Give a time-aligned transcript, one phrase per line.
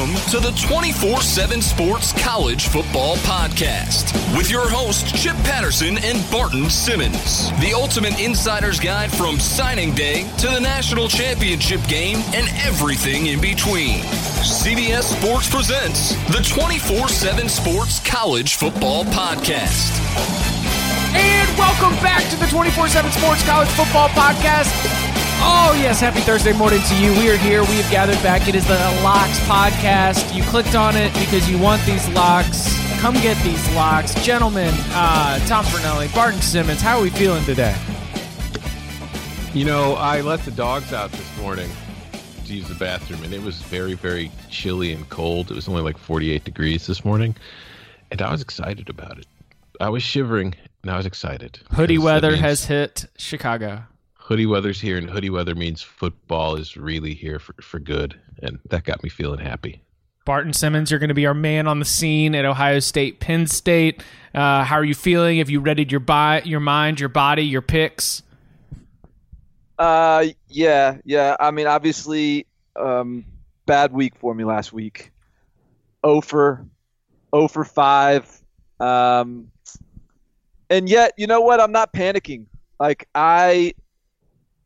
[0.00, 6.24] Welcome to the 24 7 Sports College Football Podcast with your hosts, Chip Patterson and
[6.30, 7.50] Barton Simmons.
[7.60, 13.42] The ultimate insider's guide from signing day to the national championship game and everything in
[13.42, 14.00] between.
[14.40, 20.00] CBS Sports presents the 24 7 Sports College Football Podcast.
[21.12, 25.09] And welcome back to the 24 7 Sports College Football Podcast.
[25.42, 26.00] Oh, yes.
[26.00, 27.12] Happy Thursday morning to you.
[27.12, 27.60] We are here.
[27.62, 28.48] We have gathered back.
[28.48, 30.34] It is the Locks Podcast.
[30.34, 32.68] You clicked on it because you want these locks.
[33.00, 34.14] Come get these locks.
[34.22, 37.74] Gentlemen, uh, Tom Fornelli, Barton Simmons, how are we feeling today?
[39.54, 41.70] You know, I let the dogs out this morning
[42.44, 45.50] to use the bathroom, and it was very, very chilly and cold.
[45.50, 47.34] It was only like 48 degrees this morning,
[48.10, 49.26] and I was excited about it.
[49.80, 51.58] I was shivering, and I was excited.
[51.72, 53.84] Hoodie weather means- has hit Chicago.
[54.30, 58.60] Hoodie weather's here, and hoodie weather means football is really here for, for good, and
[58.68, 59.82] that got me feeling happy.
[60.24, 63.48] Barton Simmons, you're going to be our man on the scene at Ohio State, Penn
[63.48, 64.04] State.
[64.32, 65.38] Uh, how are you feeling?
[65.38, 68.22] Have you readied your, bi- your mind, your body, your picks?
[69.76, 71.36] Uh, yeah, yeah.
[71.40, 73.24] I mean, obviously, um,
[73.66, 75.10] bad week for me last week.
[76.04, 76.64] O for,
[77.32, 78.30] O for five.
[78.78, 79.50] Um,
[80.68, 81.60] and yet, you know what?
[81.60, 82.46] I'm not panicking.
[82.78, 83.74] Like I,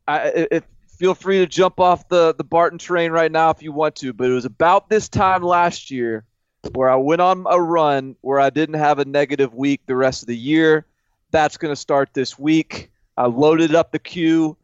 [0.06, 0.62] I,
[0.94, 4.12] feel free to jump off the the Barton train right now if you want to.
[4.12, 6.24] But it was about this time last year
[6.72, 10.22] where I went on a run where I didn't have a negative week the rest
[10.22, 10.86] of the year.
[11.30, 12.90] That's going to start this week.
[13.16, 14.56] I loaded up the queue.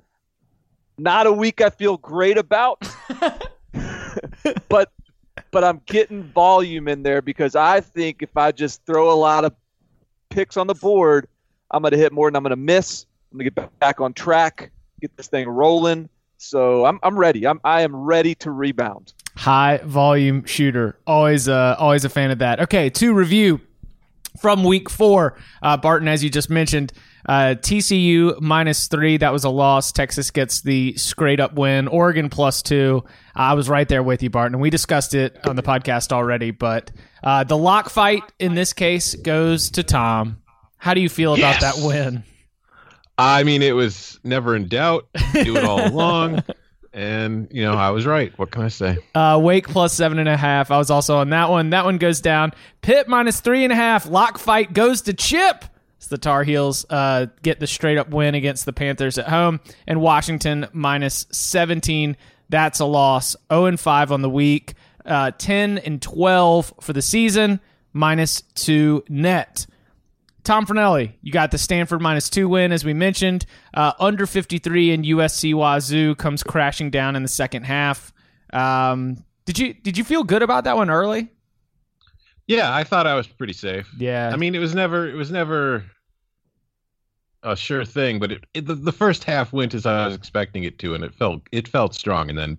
[0.98, 2.86] Not a week I feel great about,
[4.68, 4.92] but
[5.50, 9.44] but I'm getting volume in there because I think if I just throw a lot
[9.44, 9.54] of
[10.28, 11.26] picks on the board,
[11.70, 13.06] I'm going to hit more than I'm going to miss.
[13.32, 16.08] I'm going to get back on track, get this thing rolling.
[16.38, 17.46] So I'm I'm ready.
[17.46, 19.12] I'm I am ready to rebound.
[19.36, 20.98] high volume shooter.
[21.06, 22.60] Always, uh, always a fan of that.
[22.60, 23.60] Okay, to review
[24.40, 26.92] from week four, uh, Barton, as you just mentioned,
[27.28, 29.18] uh, TCU minus three.
[29.18, 29.92] That was a loss.
[29.92, 31.88] Texas gets the straight up win.
[31.88, 33.04] Oregon plus two.
[33.34, 34.60] I was right there with you, Barton.
[34.60, 36.90] We discussed it on the podcast already, but
[37.22, 40.38] uh, the lock fight in this case goes to Tom.
[40.78, 41.76] How do you feel about Yes.
[41.76, 42.24] that win?
[43.20, 45.06] I mean, it was never in doubt.
[45.32, 46.42] Do it all along,
[46.92, 48.36] and you know, I was right.
[48.38, 48.98] What can I say?
[49.14, 50.70] Uh, Wake plus seven and a half.
[50.70, 51.70] I was also on that one.
[51.70, 52.52] That one goes down.
[52.82, 54.06] Pitt minus three and a half.
[54.06, 55.64] Lock fight goes to Chip.
[55.98, 59.60] It's the Tar Heels uh, get the straight up win against the Panthers at home.
[59.86, 62.16] And Washington minus 17.
[62.48, 63.36] That's a loss.
[63.52, 64.72] 0 and 5 on the week.
[65.04, 67.60] Uh, 10 and 12 for the season.
[67.92, 69.66] Minus two net.
[70.44, 73.46] Tom Fornelli, you got the Stanford minus two win, as we mentioned.
[73.74, 78.12] Uh, under 53 in USC Wazoo comes crashing down in the second half.
[78.52, 81.28] Um, did you did you feel good about that one early?
[82.46, 83.88] Yeah, I thought I was pretty safe.
[83.96, 84.30] Yeah.
[84.32, 85.84] I mean, it was never it was never
[87.42, 90.64] a sure thing, but it, it the, the first half went as I was expecting
[90.64, 92.58] it to, and it felt it felt strong, and then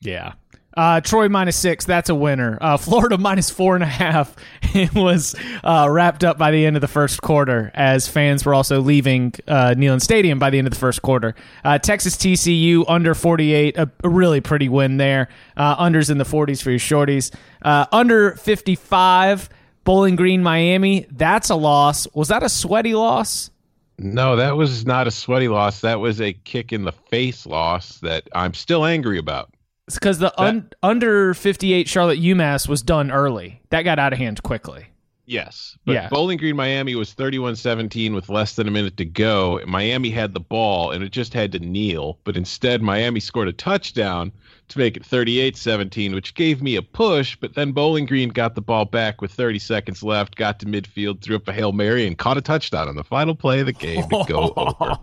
[0.00, 0.32] Yeah.
[0.76, 2.58] Uh, Troy minus six, that's a winner.
[2.60, 4.34] Uh, Florida minus four and a half.
[4.74, 8.52] It was uh, wrapped up by the end of the first quarter as fans were
[8.52, 11.34] also leaving uh, Neyland Stadium by the end of the first quarter.
[11.64, 15.28] Uh, Texas TCU under 48, a, a really pretty win there.
[15.56, 17.34] Uh, unders in the 40s for your shorties.
[17.62, 19.48] Under 55,
[19.84, 22.06] Bowling Green Miami, that's a loss.
[22.12, 23.50] Was that a sweaty loss?
[23.98, 25.80] no, that was not a sweaty loss.
[25.80, 29.50] That was a kick in the face loss that I'm still angry about.
[29.86, 33.60] It's because the un- under 58 Charlotte UMass was done early.
[33.70, 34.86] That got out of hand quickly.
[35.26, 35.76] Yes.
[35.84, 36.08] But Yeah.
[36.08, 39.60] Bowling Green Miami was 31-17 with less than a minute to go.
[39.66, 43.52] Miami had the ball and it just had to kneel, but instead Miami scored a
[43.52, 44.32] touchdown
[44.68, 48.60] to make it 38-17, which gave me a push, but then Bowling Green got the
[48.60, 52.18] ball back with 30 seconds left, got to midfield, threw up a Hail Mary and
[52.18, 54.96] caught a touchdown on the final play of the game to go over.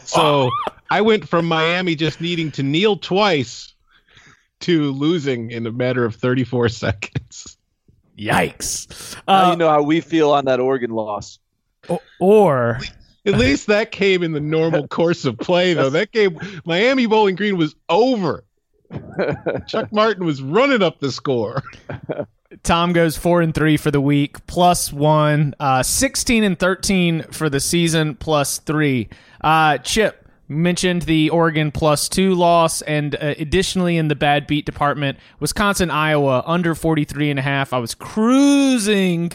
[0.04, 0.50] So,
[0.90, 3.74] I went from Miami just needing to kneel twice
[4.60, 7.56] to losing in a matter of 34 seconds.
[8.18, 9.16] Yikes.
[9.26, 11.38] Now Uh, you know how we feel on that Oregon loss.
[12.20, 12.78] or
[13.26, 15.90] At least that came in the normal course of play, though.
[15.90, 18.44] That game, Miami Bowling Green was over.
[19.66, 21.62] Chuck Martin was running up the score.
[22.62, 27.48] Tom goes four and three for the week, plus one, uh, 16 and 13 for
[27.48, 29.08] the season, plus three.
[29.40, 34.66] Uh, Chip mentioned the Oregon plus two loss, and uh, additionally in the bad beat
[34.66, 37.72] department, Wisconsin, Iowa under 43 and a half.
[37.72, 39.32] I was cruising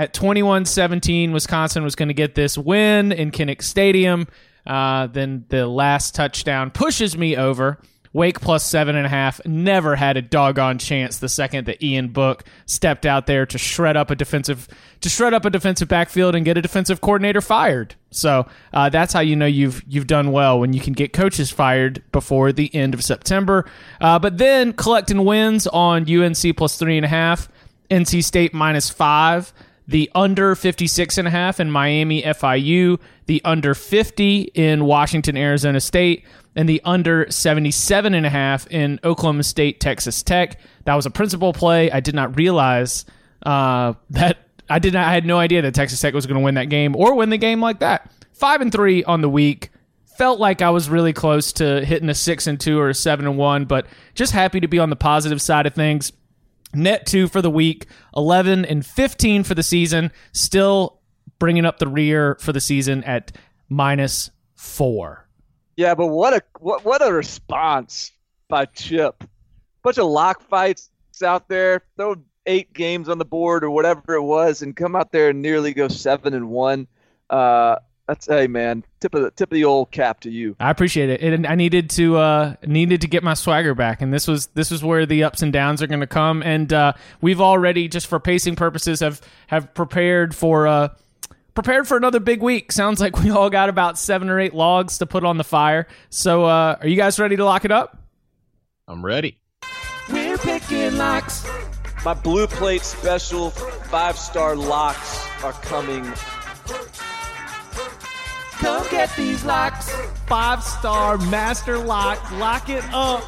[0.00, 1.30] at 21 17.
[1.30, 4.26] Wisconsin was going to get this win in Kinnick Stadium.
[4.66, 7.78] Uh, then the last touchdown pushes me over.
[8.14, 9.44] Wake plus seven and a half.
[9.44, 13.94] Never had a doggone chance the second that Ian Book stepped out there to shred
[13.96, 14.66] up a defensive
[15.02, 17.94] to shred up a defensive backfield and get a defensive coordinator fired.
[18.10, 21.50] So uh, that's how you know you've you've done well when you can get coaches
[21.50, 23.70] fired before the end of September.
[24.00, 27.50] Uh, but then collecting wins on UNC plus three and a half,
[27.90, 29.52] NC State minus five
[29.90, 35.80] the under 56 and a half in Miami FIU, the under 50 in Washington Arizona
[35.80, 40.60] State, and the under 77 and a half in Oklahoma State Texas Tech.
[40.84, 41.90] That was a principle play.
[41.90, 43.04] I did not realize
[43.44, 46.44] uh, that I did not I had no idea that Texas Tech was going to
[46.44, 48.12] win that game or win the game like that.
[48.34, 49.70] 5 and 3 on the week.
[50.16, 53.26] Felt like I was really close to hitting a 6 and 2 or a 7
[53.26, 56.12] and 1, but just happy to be on the positive side of things.
[56.72, 57.86] Net two for the week,
[58.16, 61.00] 11 and 15 for the season, still
[61.38, 63.32] bringing up the rear for the season at
[63.68, 65.26] minus four.
[65.76, 68.12] Yeah, but what a what what a response
[68.48, 69.24] by Chip.
[69.82, 70.90] Bunch of lock fights
[71.24, 71.82] out there.
[71.96, 75.42] Throw eight games on the board or whatever it was, and come out there and
[75.42, 76.86] nearly go seven and one.
[77.30, 77.76] Uh,
[78.10, 80.56] that's hey man, tip of the tip of the old cap to you.
[80.58, 81.22] I appreciate it.
[81.22, 84.70] And I needed to uh, needed to get my swagger back, and this was this
[84.72, 86.42] was where the ups and downs are going to come.
[86.42, 90.66] And uh, we've already, just for pacing purposes, have have prepared for.
[90.66, 90.88] Uh,
[91.54, 92.72] prepared for another big week.
[92.72, 95.86] Sounds like we all got about seven or eight logs to put on the fire.
[96.08, 98.02] So, uh, are you guys ready to lock it up?
[98.88, 99.38] I'm ready.
[100.10, 101.46] We're picking locks.
[102.04, 106.10] My blue plate special five star locks are coming
[108.60, 109.90] Come get these locks.
[110.26, 112.30] Five star master lock.
[112.32, 113.24] Lock it up.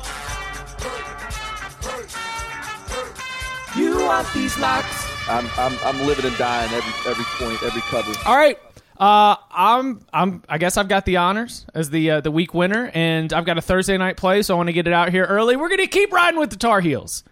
[3.74, 5.08] You want these locks?
[5.28, 8.12] I'm, I'm, I'm living and dying every every point, every cover.
[8.26, 8.58] All right.
[8.98, 12.90] Uh, I'm I'm I guess I've got the honors as the uh, the week winner,
[12.92, 15.24] and I've got a Thursday night play, so I want to get it out here
[15.24, 15.56] early.
[15.56, 17.24] We're gonna keep riding with the Tar Heels.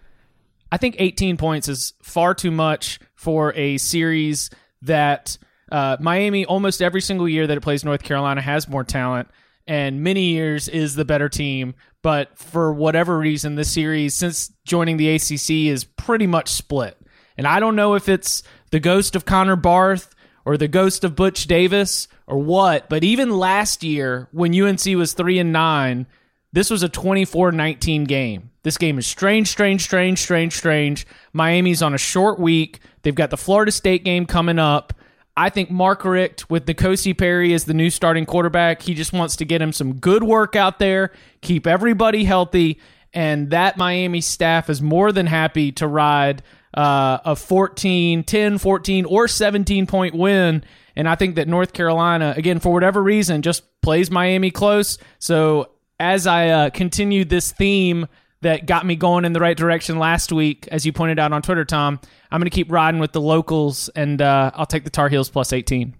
[0.71, 4.49] I think 18 points is far too much for a series
[4.81, 5.37] that
[5.71, 9.29] uh, Miami almost every single year that it plays North Carolina has more talent,
[9.67, 11.75] and many years is the better team.
[12.01, 16.97] But for whatever reason, this series since joining the ACC is pretty much split.
[17.37, 20.13] And I don't know if it's the ghost of Connor Barth
[20.45, 25.13] or the ghost of Butch Davis or what, but even last year when UNC was
[25.13, 26.07] 3 and 9,
[26.53, 28.51] this was a 24-19 game.
[28.63, 31.07] This game is strange, strange, strange, strange, strange.
[31.33, 32.79] Miami's on a short week.
[33.01, 34.93] They've got the Florida State game coming up.
[35.35, 39.37] I think Mark Richt with N'Kosi Perry as the new starting quarterback, he just wants
[39.37, 41.11] to get him some good work out there,
[41.41, 42.79] keep everybody healthy,
[43.13, 46.43] and that Miami staff is more than happy to ride
[46.73, 50.63] uh, a 14, 10, 14, or 17 point win.
[50.95, 54.97] And I think that North Carolina, again, for whatever reason, just plays Miami close.
[55.19, 58.07] So as I uh, continue this theme
[58.41, 61.41] that got me going in the right direction last week, as you pointed out on
[61.41, 61.99] Twitter, Tom,
[62.31, 65.29] I'm going to keep riding with the locals, and uh, I'll take the Tar Heels
[65.29, 65.95] plus 18.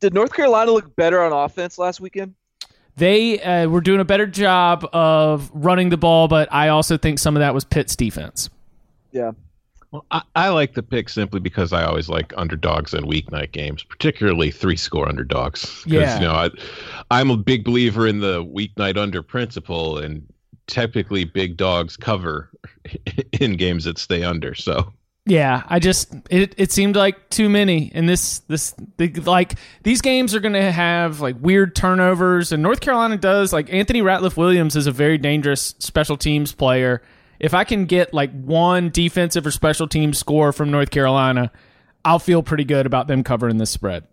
[0.00, 2.34] Did North Carolina look better on offense last weekend?
[2.96, 7.18] They uh, were doing a better job of running the ball, but I also think
[7.20, 8.50] some of that was Pitt's defense.
[9.12, 9.32] Yeah.
[9.92, 13.82] Well, I, I like the pick simply because I always like underdogs in weeknight games,
[13.84, 15.64] particularly three score underdogs.
[15.64, 16.14] 'Cause, Yeah.
[16.16, 16.50] You know, I,
[17.10, 20.26] I'm a big believer in the weeknight under principle, and
[20.68, 22.50] typically big dogs cover
[23.40, 24.54] in games that stay under.
[24.54, 24.92] So
[25.26, 30.00] Yeah, I just it it seemed like too many, and this this the, like these
[30.00, 34.36] games are going to have like weird turnovers, and North Carolina does like Anthony Ratliff
[34.36, 37.02] Williams is a very dangerous special teams player.
[37.40, 41.52] If I can get like one defensive or special team score from North Carolina,
[42.04, 44.04] I'll feel pretty good about them covering this spread.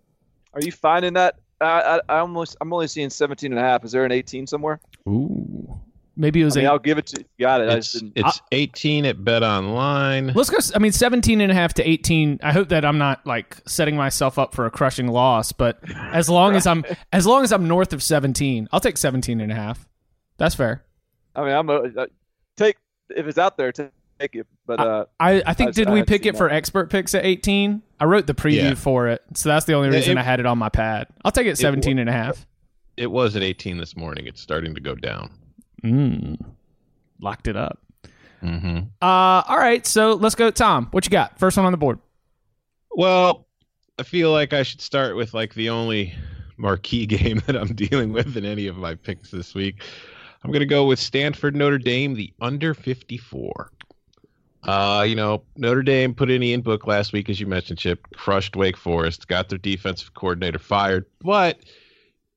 [0.52, 1.36] Are you finding that?
[1.60, 3.84] I, I, I almost I'm only seeing 17 and a half.
[3.84, 4.80] Is there an 18 somewhere?
[5.08, 5.80] Ooh,
[6.16, 6.70] maybe it was I mean, eight.
[6.70, 7.26] I'll give it to you.
[7.38, 7.68] Got it.
[7.68, 10.28] I it's just 18 at Bet Online.
[10.34, 10.58] Let's go.
[10.74, 12.40] I mean, 17 and a half to 18.
[12.42, 15.78] I hope that I'm not like setting myself up for a crushing loss, but
[16.12, 19.52] as long as I'm as long as I'm north of 17, I'll take 17 and
[19.52, 19.86] a half.
[20.38, 20.84] That's fair.
[21.34, 22.06] I mean, I'm a, uh,
[22.56, 22.76] take
[23.10, 24.46] if it's out there, take it.
[24.66, 26.54] But uh, I, I think I- did I we had pick seen it for that.
[26.54, 27.82] expert picks at 18?
[28.00, 28.74] I wrote the preview Yeah.
[28.74, 29.22] for it.
[29.34, 31.06] So that's the only reason it- I had it on my pad.
[31.24, 32.46] I'll take it 17 and a half.
[32.96, 34.26] It was at 18 this morning.
[34.26, 35.30] It's starting to go down.
[35.84, 36.38] Mm.
[37.20, 37.78] Locked it up.
[38.40, 40.88] hmm Uh all right, so let's go Tom.
[40.90, 41.38] What you got?
[41.38, 41.98] First one on the board.
[42.90, 43.46] Well,
[43.98, 46.14] I feel like I should start with like the only
[46.56, 49.82] marquee game that I'm dealing with in any of my picks this week.
[50.44, 53.70] I'm going to go with Stanford Notre Dame, the under 54.
[54.62, 58.06] Uh, you know, Notre Dame put in Ian Book last week, as you mentioned, Chip,
[58.14, 61.58] crushed Wake Forest, got their defensive coordinator fired, but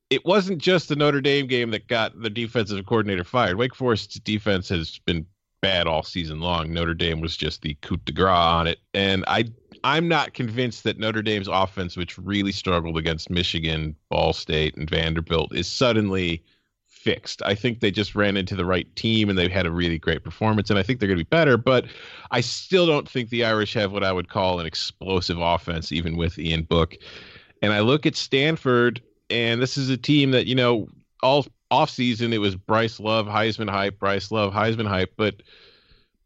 [0.10, 3.58] it wasn't just the Notre Dame game that got the defensive coordinator fired.
[3.58, 5.26] Wake Forest's defense has been
[5.62, 6.74] bad all season long.
[6.74, 9.46] Notre Dame was just the coup de grace on it, and I
[9.84, 14.90] I'm not convinced that Notre Dame's offense, which really struggled against Michigan, Ball State, and
[14.90, 16.44] Vanderbilt, is suddenly
[16.86, 17.42] fixed.
[17.46, 20.24] I think they just ran into the right team and they had a really great
[20.24, 21.58] performance, and I think they're going to be better.
[21.58, 21.86] But
[22.32, 26.18] I still don't think the Irish have what I would call an explosive offense, even
[26.18, 26.96] with Ian Book.
[27.62, 30.88] And I look at Stanford, and this is a team that you know
[31.22, 35.42] all offseason it was Bryce Love, Heisman hype, Bryce Love, Heisman hype, but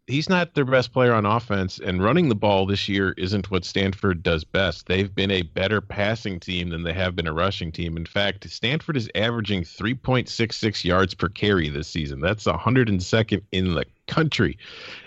[0.08, 3.66] he's not their best player on offense, and running the ball this year isn't what
[3.66, 4.88] Stanford does best.
[4.88, 7.98] They've been a better passing team than they have been a rushing team.
[7.98, 12.20] In fact, Stanford is averaging 3.66 yards per carry this season.
[12.20, 14.58] That's 102nd in the country.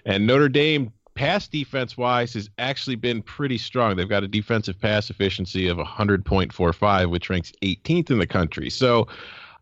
[0.05, 3.97] And Notre Dame pass defense wise has actually been pretty strong.
[3.97, 8.71] They've got a defensive pass efficiency of 100.45, which ranks 18th in the country.
[8.71, 9.09] So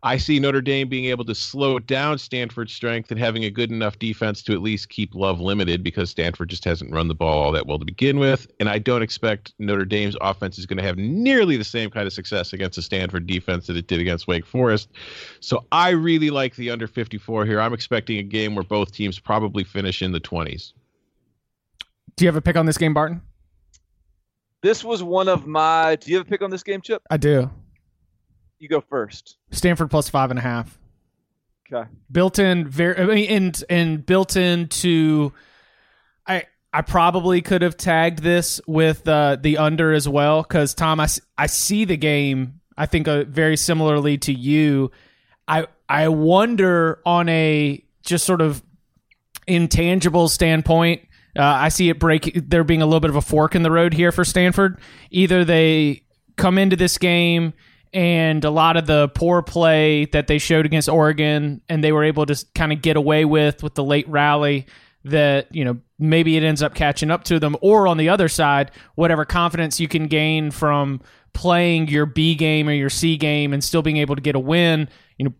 [0.03, 3.71] I see Notre Dame being able to slow down Stanford's strength and having a good
[3.71, 7.41] enough defense to at least keep Love limited because Stanford just hasn't run the ball
[7.41, 8.45] all that well to begin with.
[8.59, 12.05] And I don't expect Notre Dame's offense is going to have nearly the same kind
[12.05, 14.89] of success against the Stanford defense that it did against Wake Forest.
[15.39, 17.59] So I really like the under 54 here.
[17.59, 20.73] I'm expecting a game where both teams probably finish in the 20s.
[22.17, 23.21] Do you have a pick on this game, Barton?
[24.61, 25.95] This was one of my.
[25.97, 27.01] Do you have a pick on this game, Chip?
[27.09, 27.49] I do.
[28.57, 29.37] You go first.
[29.51, 30.77] Stanford plus five and a half.
[31.71, 31.89] Okay.
[32.11, 35.33] Built in very and and built into
[36.27, 40.99] I I probably could have tagged this with uh, the under as well because Tom
[40.99, 41.07] I,
[41.37, 44.91] I see the game I think uh, very similarly to you
[45.47, 48.63] I I wonder on a just sort of
[49.47, 51.01] intangible standpoint
[51.37, 53.71] uh, I see it break there being a little bit of a fork in the
[53.71, 54.79] road here for Stanford.
[55.11, 56.03] Either they
[56.37, 57.53] come into this game
[57.93, 62.03] and a lot of the poor play that they showed against Oregon and they were
[62.03, 64.65] able to kind of get away with with the late rally
[65.05, 67.55] that you know maybe it ends up catching up to them.
[67.61, 71.01] Or on the other side whatever confidence you can gain from
[71.33, 74.39] playing your B game or your C game and still being able to get a
[74.39, 75.33] win you know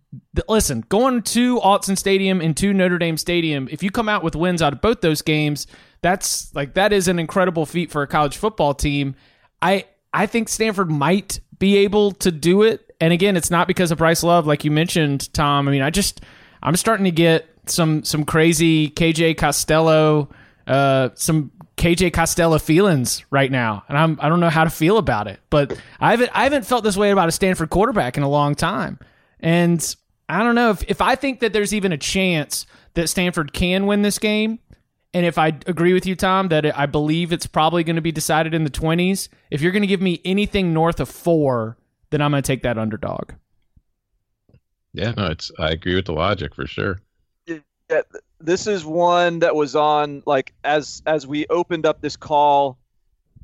[0.47, 4.35] listen going to Autzen Stadium and to Notre Dame Stadium if you come out with
[4.35, 5.67] wins out of both those games
[6.01, 9.15] that's like that is an incredible feat for a college football team
[9.61, 12.95] I I think Stanford might be able to do it.
[13.01, 15.67] And again, it's not because of Bryce Love, like you mentioned, Tom.
[15.67, 16.21] I mean, I just
[16.63, 20.29] I'm starting to get some some crazy KJ Costello,
[20.67, 24.97] uh, some KJ Costello feelings right now, and I'm I don't know how to feel
[24.97, 25.39] about it.
[25.49, 28.55] But I haven't I haven't felt this way about a Stanford quarterback in a long
[28.55, 28.99] time,
[29.45, 29.95] and
[30.27, 33.85] I don't know if if I think that there's even a chance that Stanford can
[33.85, 34.59] win this game.
[35.13, 38.11] And if I agree with you, Tom, that I believe it's probably going to be
[38.11, 41.77] decided in the 20s, if you're going to give me anything north of four,
[42.09, 43.31] then I'm going to take that underdog.
[44.93, 46.99] Yeah, no, it's I agree with the logic for sure.
[47.45, 48.01] Yeah,
[48.39, 52.79] this is one that was on like as as we opened up this call,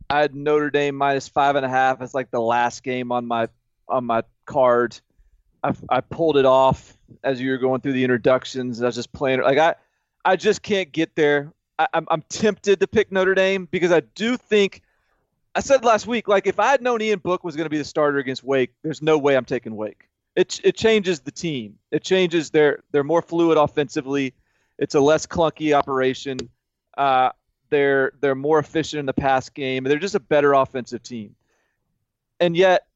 [0.10, 3.28] I had Notre Dame minus five and a half as like the last game on
[3.28, 3.50] my
[3.88, 5.00] on my card.
[5.64, 8.82] I, I pulled it off as you were going through the introductions.
[8.82, 9.76] I was just playing like I
[10.26, 11.54] I just can't get there.
[11.80, 14.82] I, am I'm tempted to pick Notre Dame because I do think
[15.56, 17.78] I said last week, like if I had known Ian Book was going to be
[17.78, 20.08] the starter against Wake, there's no way I'm taking Wake.
[20.36, 21.78] It it changes the team.
[21.92, 24.34] It changes their they're more fluid offensively.
[24.78, 26.40] It's a less clunky operation.
[26.98, 27.32] Uh,
[27.70, 29.84] they're they're more efficient in the pass game.
[29.84, 31.36] They're just a better offensive team.
[32.40, 32.88] And yet,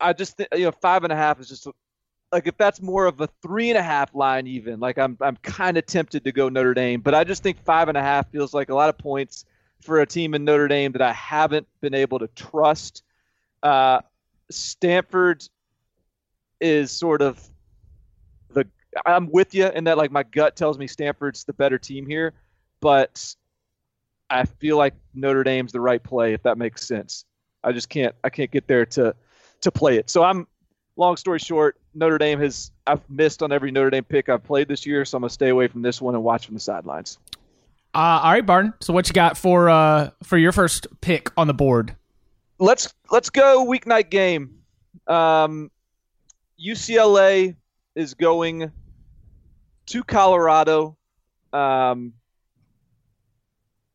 [0.00, 1.66] I just think you know five and a half is just
[2.32, 5.36] like if that's more of a three and a half line even like i'm, I'm
[5.36, 8.30] kind of tempted to go notre dame but i just think five and a half
[8.30, 9.44] feels like a lot of points
[9.80, 13.02] for a team in notre dame that i haven't been able to trust.
[13.62, 14.00] Uh,
[14.50, 15.44] stanford
[16.60, 17.48] is sort of
[18.52, 18.66] the
[19.06, 22.32] i'm with you in that like my gut tells me stanford's the better team here
[22.80, 23.34] but
[24.28, 27.24] i feel like notre dame's the right play if that makes sense.
[27.62, 29.14] I just can't i can't get there to
[29.60, 30.08] to play it.
[30.08, 30.46] So i'm
[31.00, 34.68] long story short, Notre Dame has I've missed on every Notre Dame pick I've played
[34.68, 37.18] this year, so I'm gonna stay away from this one and watch from the sidelines.
[37.92, 38.72] Uh, all right, Barton.
[38.80, 41.96] So what you got for uh, for your first pick on the board?
[42.60, 44.58] Let's let's go weeknight game.
[45.08, 45.70] Um,
[46.64, 47.56] UCLA
[47.96, 48.70] is going
[49.86, 50.96] to Colorado,
[51.52, 52.12] um,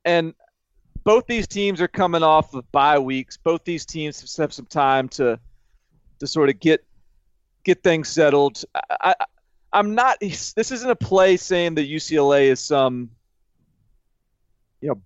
[0.04, 0.34] and
[1.04, 3.38] both these teams are coming off of bye weeks.
[3.38, 5.40] Both these teams have some time to
[6.20, 6.84] to sort of get
[7.66, 8.64] get things settled.
[9.02, 9.16] I,
[9.74, 10.20] I am not.
[10.22, 13.10] This isn't a play saying that UCLA is some,
[14.80, 15.02] you know,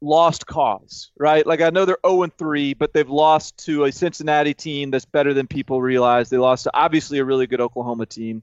[0.00, 1.46] lost cause, right?
[1.46, 5.04] Like I know they're 0 and 3, but they've lost to a Cincinnati team that's
[5.04, 6.28] better than people realize.
[6.30, 8.42] They lost to obviously a really good Oklahoma team.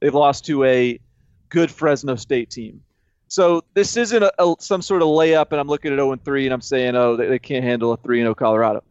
[0.00, 0.98] They've lost to a
[1.50, 2.82] good Fresno State team.
[3.28, 6.24] So this isn't a, a, some sort of layup, and I'm looking at 0 and
[6.24, 8.82] 3, and I'm saying, oh, they, they can't handle a 3 0 Colorado.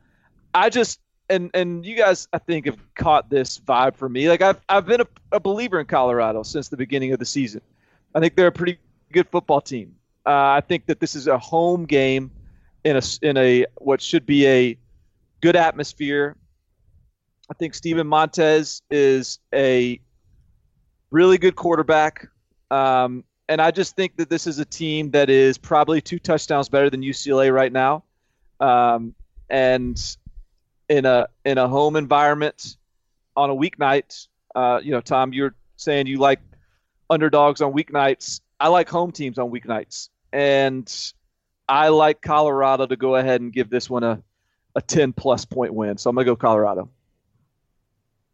[0.54, 4.30] I just and and you guys, I think, have caught this vibe for me.
[4.30, 7.62] Like I've I've been a, a believer in Colorado since the beginning of the season.
[8.16, 8.78] I think they're a pretty
[9.12, 9.96] good football team.
[10.26, 12.32] Uh, I think that this is a home game
[12.84, 14.78] in a in a what should be a
[15.42, 16.36] good atmosphere.
[17.50, 20.00] I think Steven Montez is a
[21.12, 22.28] really good quarterback.
[22.70, 26.70] Um, and I just think that this is a team that is probably two touchdowns
[26.70, 28.04] better than UCLA right now.
[28.60, 29.16] Um,
[29.50, 30.18] and
[30.90, 32.78] in a in a home environment
[33.36, 36.40] on a weeknight, uh, you know, Tom, you're saying you like
[37.10, 38.42] underdogs on weeknights.
[38.60, 40.92] I like home teams on weeknights, and
[41.70, 44.22] I like Colorado to go ahead and give this one a
[44.76, 45.98] a 10 plus point win.
[45.98, 46.90] So I'm gonna go Colorado.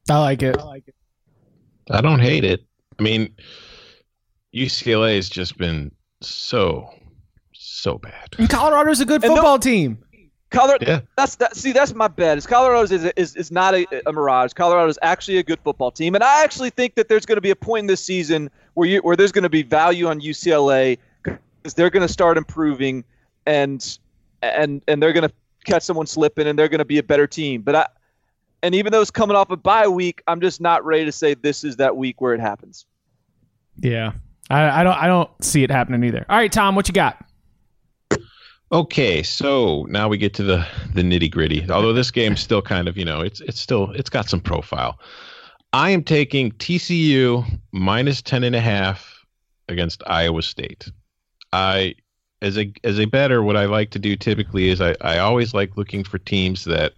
[0.09, 0.57] I like it.
[0.57, 0.95] I like it.
[1.89, 2.65] I don't hate it.
[2.99, 3.35] I mean,
[4.53, 6.89] UCLA has just been so
[7.53, 8.29] so bad.
[8.37, 10.03] And Colorado's a good football team.
[10.55, 11.01] Colorado, yeah.
[11.17, 11.55] that's that.
[11.55, 12.37] See, that's my bet.
[12.37, 14.53] Is Colorado's is is, is not a, a mirage.
[14.53, 17.41] Colorado is actually a good football team, and I actually think that there's going to
[17.41, 20.21] be a point in this season where you where there's going to be value on
[20.21, 23.03] UCLA because they're going to start improving,
[23.45, 23.97] and
[24.41, 25.33] and and they're going to
[25.65, 27.61] catch someone slipping, and they're going to be a better team.
[27.61, 27.87] But I,
[28.63, 31.33] and even though it's coming off a bye week, I'm just not ready to say
[31.33, 32.85] this is that week where it happens.
[33.77, 34.13] Yeah,
[34.49, 36.25] I, I don't I don't see it happening either.
[36.29, 37.23] All right, Tom, what you got?
[38.71, 41.69] Okay, so now we get to the the nitty gritty.
[41.69, 44.99] Although this game's still kind of you know it's it's still it's got some profile.
[45.73, 49.25] I am taking TCU minus ten and a half
[49.69, 50.91] against Iowa State.
[51.53, 51.95] I
[52.41, 55.53] as a as a better, what I like to do typically is I, I always
[55.53, 56.93] like looking for teams that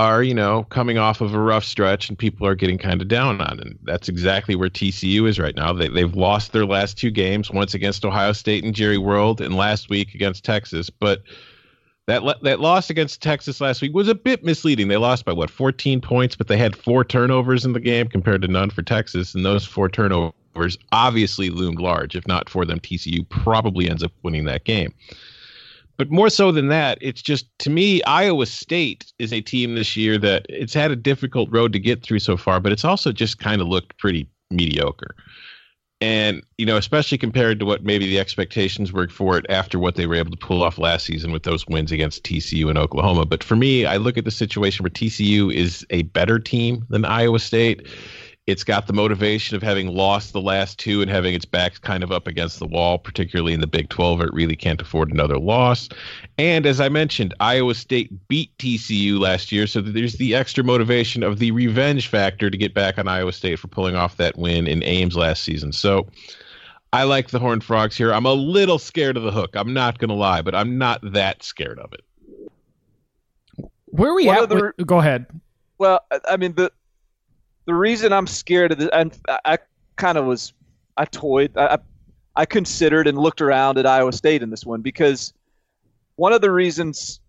[0.00, 3.08] are, you know, coming off of a rough stretch and people are getting kind of
[3.08, 3.60] down on.
[3.60, 5.74] And that's exactly where TCU is right now.
[5.74, 9.54] They, they've lost their last two games, once against Ohio State and Jerry World, and
[9.56, 10.88] last week against Texas.
[10.88, 11.22] But
[12.06, 14.88] that that loss against Texas last week was a bit misleading.
[14.88, 18.40] They lost by what 14 points, but they had four turnovers in the game compared
[18.40, 22.16] to none for Texas, and those four turnovers obviously loomed large.
[22.16, 24.94] If not for them, TCU probably ends up winning that game.
[26.00, 29.98] But more so than that, it's just to me, Iowa State is a team this
[29.98, 33.12] year that it's had a difficult road to get through so far, but it's also
[33.12, 35.14] just kind of looked pretty mediocre.
[36.00, 39.96] And, you know, especially compared to what maybe the expectations were for it after what
[39.96, 43.26] they were able to pull off last season with those wins against TCU and Oklahoma.
[43.26, 47.04] But for me, I look at the situation where TCU is a better team than
[47.04, 47.86] Iowa State
[48.46, 52.02] it's got the motivation of having lost the last two and having its back kind
[52.02, 54.22] of up against the wall, particularly in the Big 12.
[54.22, 55.88] It really can't afford another loss.
[56.38, 61.22] And as I mentioned, Iowa State beat TCU last year, so there's the extra motivation
[61.22, 64.66] of the revenge factor to get back on Iowa State for pulling off that win
[64.66, 65.72] in Ames last season.
[65.72, 66.08] So
[66.92, 68.12] I like the Horned Frogs here.
[68.12, 69.50] I'm a little scared of the hook.
[69.54, 72.04] I'm not going to lie, but I'm not that scared of it.
[73.86, 74.48] Where are we what at?
[74.48, 75.26] The, with, go ahead.
[75.78, 76.72] Well, I mean, the
[77.70, 79.58] the reason I'm scared of this, and I, I
[79.94, 80.52] kind of was,
[80.96, 81.78] I toyed, I,
[82.34, 85.32] I considered and looked around at Iowa State in this one because
[86.16, 87.20] one of the reasons,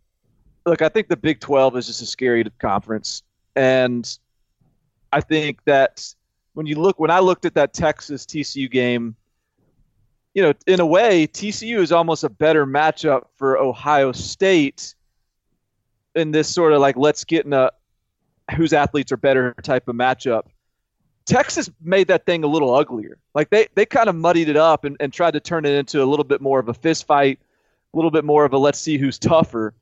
[0.66, 3.22] look, I think the Big 12 is just a scary conference,
[3.56, 4.18] and
[5.14, 6.12] I think that
[6.54, 9.16] when you look, when I looked at that Texas TCU game,
[10.34, 14.96] you know, in a way, TCU is almost a better matchup for Ohio State
[16.16, 17.70] in this sort of like let's get in a
[18.54, 20.44] whose athletes are better type of matchup.
[21.26, 23.18] Texas made that thing a little uglier.
[23.36, 26.04] Like they, they kind of muddied it up and, and tried to turn it into
[26.04, 27.40] a little bit more of a fist fight,
[27.94, 29.74] a little bit more of a let's see who's tougher.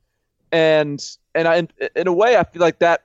[0.52, 1.04] And
[1.36, 3.04] and I, in, in a way, I feel like that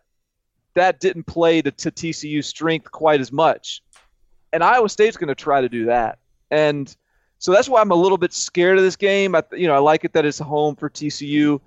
[0.74, 3.82] that didn't play to, to TCU's strength quite as much.
[4.52, 6.18] And Iowa State's going to try to do that.
[6.50, 6.94] And
[7.38, 9.34] so that's why I'm a little bit scared of this game.
[9.34, 11.60] I, you know, I like it that it's home for TCU,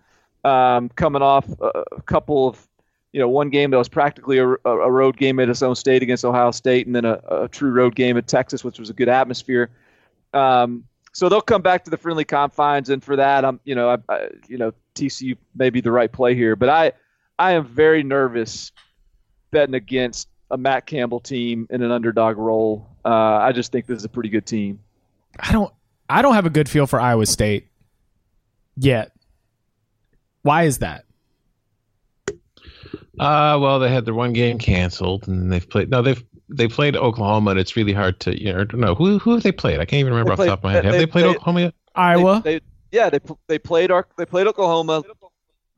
[0.43, 2.67] um, coming off a, a couple of
[3.13, 6.03] you know, one game that was practically a, a road game at its own state
[6.03, 8.93] against Ohio State, and then a, a true road game at Texas, which was a
[8.93, 9.69] good atmosphere.
[10.33, 13.89] Um, so they'll come back to the friendly confines, and for that, I'm, you know,
[13.89, 16.91] I, I, you know, TCU may be the right play here, but I,
[17.39, 18.71] I am very nervous
[19.51, 22.87] betting against a Matt Campbell team in an underdog role.
[23.03, 24.79] Uh, I just think this is a pretty good team.
[25.39, 25.73] I don't,
[26.09, 27.67] I don't have a good feel for Iowa State
[28.75, 29.11] yet.
[30.43, 31.06] Why is that?
[33.19, 35.89] Uh, well, they had their one game canceled, and they've played.
[35.89, 38.61] No, they've they played Oklahoma, and it's really hard to you know.
[38.61, 39.79] I don't know who who have they played.
[39.79, 40.85] I can't even remember off the top of my head.
[40.85, 41.73] Have they, they played they, Oklahoma yet?
[41.95, 42.41] Iowa.
[42.43, 45.03] They, yeah, they they played our they played Oklahoma,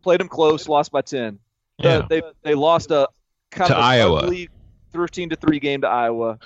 [0.03, 1.39] played them close, lost by ten.
[1.77, 2.05] Yeah.
[2.09, 3.07] they they lost a
[3.51, 4.19] kind To of Iowa.
[4.23, 4.49] ugly
[4.91, 6.39] thirteen to three game to Iowa,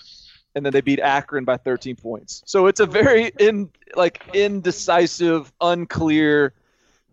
[0.56, 2.44] and then they beat Akron by thirteen points.
[2.46, 6.54] So it's a very in like indecisive, unclear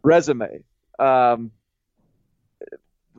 [0.03, 0.63] resume.
[0.99, 1.51] Um,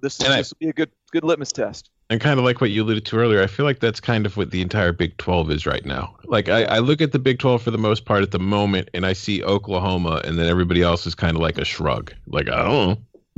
[0.02, 1.90] this is And I- will be a good good litmus test.
[2.10, 4.36] And kind of like what you alluded to earlier, I feel like that's kind of
[4.36, 6.14] what the entire Big 12 is right now.
[6.26, 8.90] Like, I, I look at the Big 12 for the most part at the moment,
[8.94, 12.14] and I see Oklahoma, and then everybody else is kind of like a shrug.
[12.28, 12.98] Like, I don't know.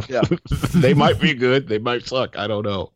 [0.10, 0.22] Yeah.
[0.74, 1.68] they might be good.
[1.68, 2.36] They might suck.
[2.36, 2.92] I don't know.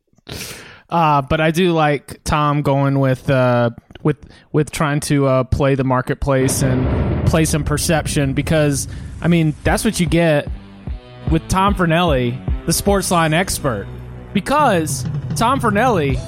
[0.89, 3.69] Uh, but I do like Tom going with uh,
[4.01, 4.17] with
[4.51, 8.87] with trying to uh, play the marketplace and play some perception because
[9.21, 10.49] I mean that's what you get
[11.29, 12.33] with Tom Fornelli,
[12.67, 13.87] the SportsLine expert.
[14.33, 15.03] Because
[15.35, 16.19] Tom Fornelli,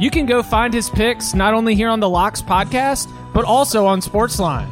[0.00, 3.86] you can go find his picks not only here on the Locks podcast but also
[3.86, 4.68] on Sportsline.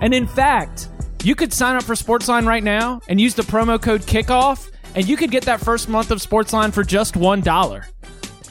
[0.00, 0.88] And in fact,
[1.22, 5.08] you could sign up for Sportsline right now and use the promo code KICKOFF, and
[5.08, 7.86] you could get that first month of Sportsline for just one dollar.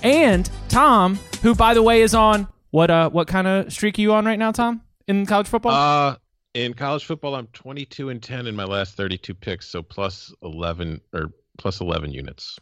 [0.04, 4.02] And Tom, who by the way is on what uh what kind of streak are
[4.02, 4.82] you on right now, Tom?
[5.08, 5.72] In college football?
[5.74, 6.16] Uh,
[6.54, 11.02] in college football, I'm 22 and 10 in my last 32 picks, so plus 11
[11.14, 12.60] or plus 11 units.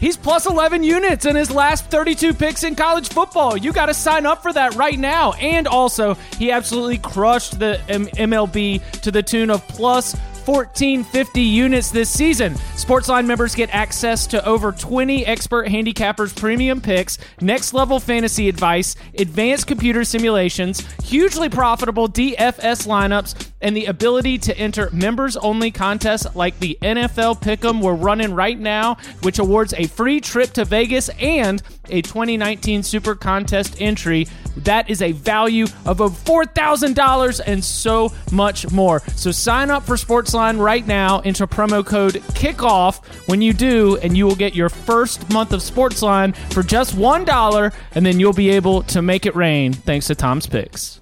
[0.00, 3.56] He's plus 11 units in his last 32 picks in college football.
[3.56, 5.32] You got to sign up for that right now.
[5.34, 10.14] And also, he absolutely crushed the M- MLB to the tune of plus
[10.48, 12.54] 1450 units this season.
[12.74, 18.96] Sportsline members get access to over 20 expert handicappers premium picks, next level fantasy advice,
[19.18, 26.34] advanced computer simulations, hugely profitable DFS lineups, and the ability to enter members only contests
[26.34, 31.08] like the NFL Pick'em we're running right now, which awards a free trip to Vegas
[31.20, 34.26] and a 2019 Super Contest entry.
[34.58, 39.00] That is a value of over $4,000 and so much more.
[39.16, 44.16] So sign up for Sportsline right now, into promo code KICKOFF when you do, and
[44.16, 48.50] you will get your first month of Sportsline for just $1, and then you'll be
[48.50, 51.00] able to make it rain thanks to Tom's picks.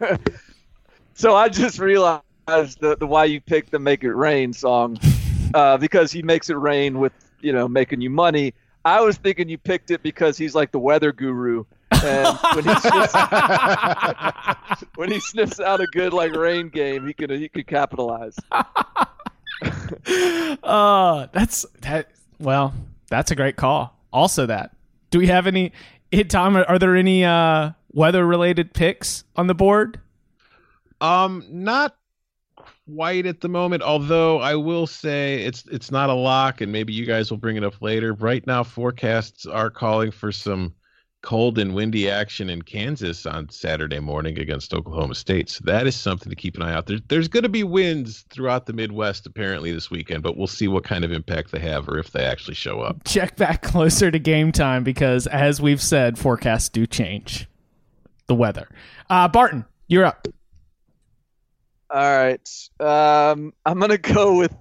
[1.22, 2.24] So I just realized
[2.80, 4.98] the, the why you picked the "Make It Rain" song
[5.54, 7.12] uh, because he makes it rain with
[7.42, 8.54] you know making you money.
[8.84, 12.74] I was thinking you picked it because he's like the weather guru, and when he
[12.80, 13.14] sniffs,
[14.96, 18.36] when he sniffs out a good like rain game, he could he could capitalize.
[20.62, 22.10] Uh, that's that.
[22.40, 22.74] Well,
[23.08, 23.96] that's a great call.
[24.12, 24.74] Also, that.
[25.10, 25.72] Do we have any?
[26.10, 30.00] Hey, Tom, are there any uh, weather-related picks on the board?
[31.00, 31.96] Um, not
[32.86, 33.82] quite at the moment.
[33.82, 37.56] Although I will say it's it's not a lock, and maybe you guys will bring
[37.56, 38.14] it up later.
[38.14, 40.74] Right now, forecasts are calling for some
[41.22, 45.48] cold and windy action in Kansas on Saturday morning against Oklahoma State.
[45.48, 46.86] So that is something to keep an eye out.
[46.86, 50.68] There's there's going to be winds throughout the Midwest apparently this weekend, but we'll see
[50.68, 53.04] what kind of impact they have or if they actually show up.
[53.04, 57.48] Check back closer to game time because, as we've said, forecasts do change.
[58.26, 58.68] The weather.
[59.10, 60.26] Uh, Barton, you're up.
[61.94, 64.56] All right, um, I'm gonna go with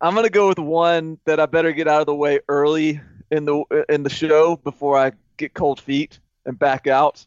[0.00, 3.00] I'm gonna go with one that I better get out of the way early
[3.32, 7.26] in the in the show before I get cold feet and back out.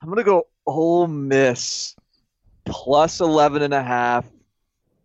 [0.00, 1.96] I'm gonna go Ole Miss
[2.64, 4.24] plus 11 and a half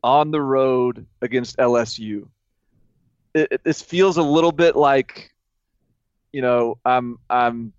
[0.04, 2.28] on the road against LSU.
[3.34, 5.34] It, it, this feels a little bit like,
[6.32, 7.74] you know, I'm I'm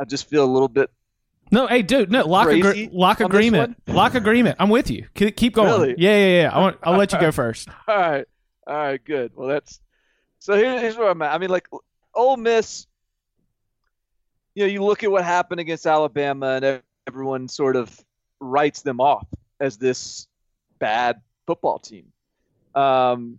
[0.00, 0.90] I just feel a little bit
[1.56, 3.78] No, hey, dude, no, lock, agree- lock agreement.
[3.88, 4.56] Lock agreement.
[4.60, 5.06] I'm with you.
[5.14, 5.68] Ke- Keep going.
[5.68, 5.94] Really?
[5.96, 6.50] Yeah, yeah, yeah.
[6.54, 7.70] I want, I'll let you go first.
[7.88, 8.26] All right,
[8.66, 9.32] all right, good.
[9.34, 9.80] Well, that's
[10.38, 10.54] so.
[10.54, 11.32] Here, here's where I'm at.
[11.32, 11.66] I mean, like
[12.14, 12.86] Ole Miss.
[14.54, 18.04] You know, you look at what happened against Alabama, and everyone sort of
[18.38, 19.26] writes them off
[19.58, 20.28] as this
[20.78, 22.12] bad football team.
[22.74, 23.38] Um,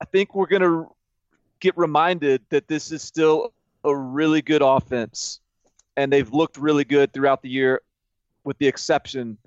[0.00, 0.86] I think we're gonna
[1.60, 3.52] get reminded that this is still
[3.84, 5.40] a really good offense,
[5.96, 7.82] and they've looked really good throughout the year,
[8.44, 9.38] with the exception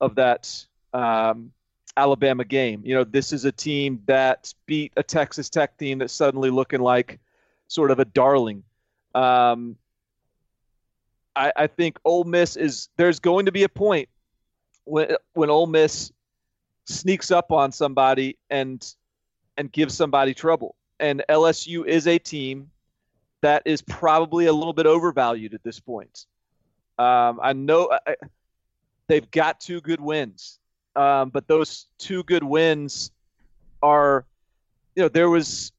[0.00, 0.66] of that.
[0.92, 1.52] Um,
[1.98, 2.80] Alabama game.
[2.84, 6.80] You know, this is a team that beat a Texas Tech team that's suddenly looking
[6.80, 7.18] like
[7.66, 8.62] sort of a darling.
[9.16, 9.76] Um,
[11.34, 12.88] I, I think Ole Miss is.
[12.96, 14.08] There's going to be a point
[14.84, 16.12] when when Ole Miss
[16.86, 18.94] sneaks up on somebody and
[19.56, 20.76] and gives somebody trouble.
[21.00, 22.70] And LSU is a team
[23.42, 26.26] that is probably a little bit overvalued at this point.
[26.98, 28.16] Um, I know I,
[29.06, 30.58] they've got two good wins
[30.98, 33.12] um, but those two good wins
[33.80, 34.26] are,
[34.96, 35.70] you know, there was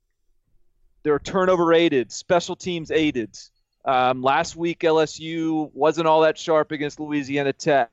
[1.03, 3.37] they were turnover aided, special teams aided.
[3.83, 7.89] Um, last week LSU wasn't all that sharp against Louisiana Tech.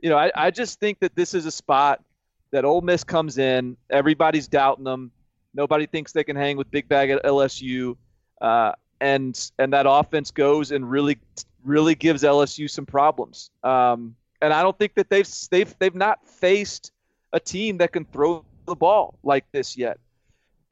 [0.00, 2.02] You know, I, I just think that this is a spot
[2.50, 5.10] that Ole Miss comes in, everybody's doubting them.
[5.54, 7.96] Nobody thinks they can hang with Big Bag at LSU,
[8.40, 11.18] uh, and and that offense goes and really
[11.64, 13.50] really gives LSU some problems.
[13.62, 16.92] Um, and I don't think that they've they've they've not faced
[17.32, 19.98] a team that can throw the ball like this yet.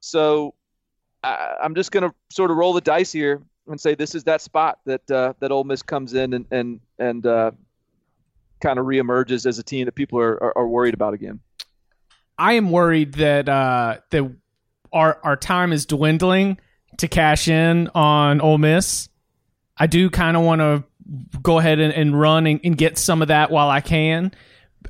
[0.00, 0.54] So
[1.22, 4.24] I, am just going to sort of roll the dice here and say this is
[4.24, 7.50] that spot that uh, that Ole Miss comes in and and and uh,
[8.60, 11.40] kind of reemerges as a team that people are, are, are worried about again.
[12.38, 14.30] I am worried that uh, that
[14.92, 16.58] our our time is dwindling
[16.98, 19.08] to cash in on Ole Miss.
[19.76, 20.84] I do kind of want to
[21.42, 24.32] go ahead and, and run and, and, get some of that while I can.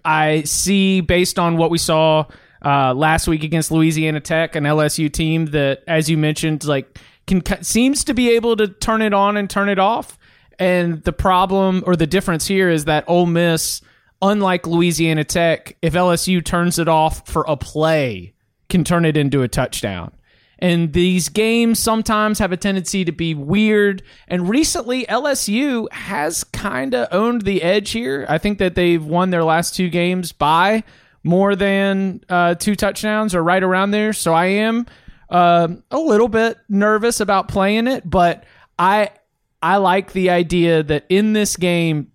[0.05, 2.27] I see, based on what we saw
[2.65, 7.43] uh, last week against Louisiana Tech, an LSU team that, as you mentioned, like can
[7.63, 10.19] seems to be able to turn it on and turn it off.
[10.59, 13.83] And the problem or the difference here is that Ole Miss,
[14.23, 18.35] unlike Louisiana Tech, if LSU turns it off for a play,
[18.69, 20.13] can turn it into a touchdown.
[20.59, 24.03] And these games sometimes have a tendency to be weird.
[24.27, 28.25] And recently, LSU has kind of owned the edge here.
[28.29, 30.83] I think that they've won their last two games by
[31.23, 34.13] more than uh, two touchdowns or right around there.
[34.13, 34.87] So I am
[35.29, 38.45] uh, a little bit nervous about playing it, but
[38.79, 39.11] I
[39.63, 42.13] I like the idea that in this game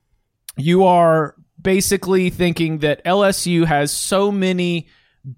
[0.55, 4.87] you are basically thinking that LSU has so many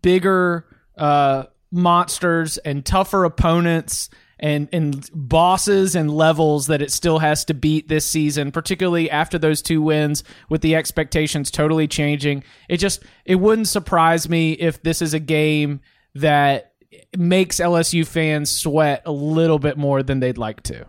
[0.02, 0.66] bigger
[0.98, 4.10] uh, monsters and tougher opponents
[4.40, 9.38] and and bosses and levels that it still has to beat this season, particularly after
[9.40, 12.44] those two wins with the expectations totally changing.
[12.70, 15.82] It just it wouldn't surprise me if this is a game
[16.16, 16.74] that
[17.18, 20.86] makes LSU fans sweat a little bit more than they'd like to.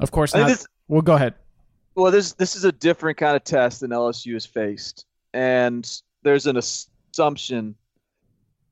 [0.00, 0.48] Of course not.
[0.48, 1.34] This, well, go ahead.
[1.94, 5.90] Well, this this is a different kind of test than LSU has faced, and
[6.22, 7.74] there's an assumption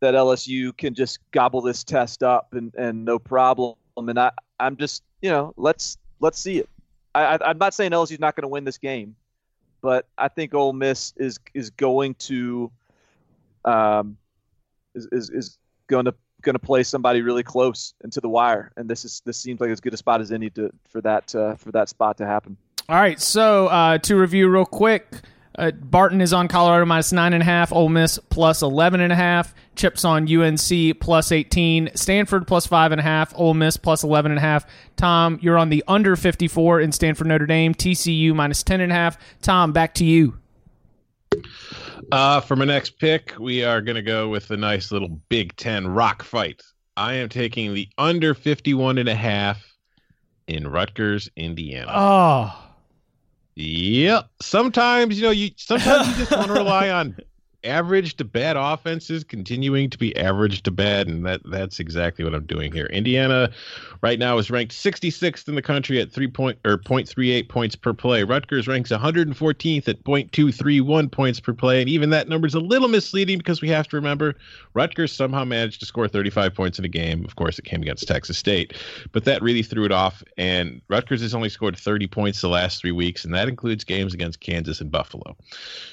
[0.04, 3.76] that LSU can just gobble this test up and, and no problem.
[3.96, 6.68] And I, I'm just, you know, let's let's see it.
[7.14, 9.16] I, I, am not saying LSU's not going to win this game,
[9.80, 12.70] but I think Ole Miss is is going to,
[13.64, 14.18] um,
[14.94, 18.88] is is, is going to going to play somebody really close into the wire, and
[18.88, 21.54] this is this seems like as good a spot as any to for that uh,
[21.54, 22.58] for that spot to happen.
[22.88, 25.06] All right, so uh, to review real quick.
[25.56, 27.72] Uh, Barton is on Colorado minus nine and a half.
[27.72, 29.54] Ole Miss plus eleven and a half.
[29.76, 31.90] Chips on UNC plus eighteen.
[31.94, 33.32] Stanford plus five and a half.
[33.36, 34.66] Ole Miss plus eleven and a half.
[34.96, 37.74] Tom, you're on the under fifty four in Stanford Notre Dame.
[37.74, 39.18] TCU minus ten and a half.
[39.42, 40.38] Tom, back to you.
[42.12, 45.56] Uh, for my next pick, we are going to go with the nice little Big
[45.56, 46.62] Ten rock fight.
[46.96, 49.64] I am taking the under 51 and a half
[50.46, 51.90] in Rutgers, Indiana.
[51.92, 52.60] Oh.
[53.56, 54.28] Yep.
[54.40, 57.16] Sometimes, you know, you sometimes you just want to rely on
[57.64, 62.34] average to bad offenses continuing to be average to bad, and that that's exactly what
[62.34, 62.86] I'm doing here.
[62.86, 63.50] Indiana
[64.02, 67.92] right now is ranked 66th in the country at three point or 0.38 points per
[67.92, 68.22] play.
[68.22, 72.88] Rutgers ranks 114th at 0.231 points per play, and even that number is a little
[72.88, 74.34] misleading because we have to remember
[74.74, 77.24] Rutgers somehow managed to score 35 points in a game.
[77.24, 78.74] Of course, it came against Texas State,
[79.12, 80.22] but that really threw it off.
[80.36, 84.14] And Rutgers has only scored 30 points the last three weeks, and that includes games
[84.14, 85.36] against Kansas and Buffalo.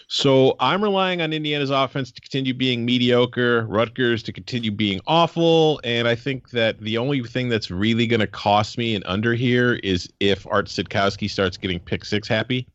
[0.07, 1.31] So I'm relying on
[1.62, 6.80] Indiana's offense to continue being mediocre, Rutgers to continue being awful, and I think that
[6.80, 10.65] the only thing that's really going to cost me an under here is if Art
[10.67, 12.67] Sitkowski starts getting pick six happy,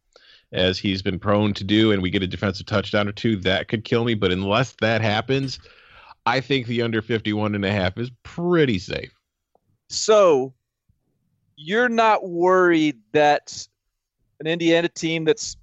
[0.53, 3.37] as he's been prone to do, and we get a defensive touchdown or two.
[3.37, 5.59] That could kill me, but unless that happens,
[6.25, 9.13] I think the under 51 and a half is pretty safe.
[9.89, 10.55] So
[11.57, 13.67] you're not worried that
[14.39, 15.57] an Indiana team that's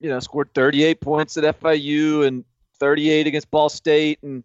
[0.00, 2.44] you know, scored 38 points at FIU and
[2.78, 4.42] 38 against Ball State, and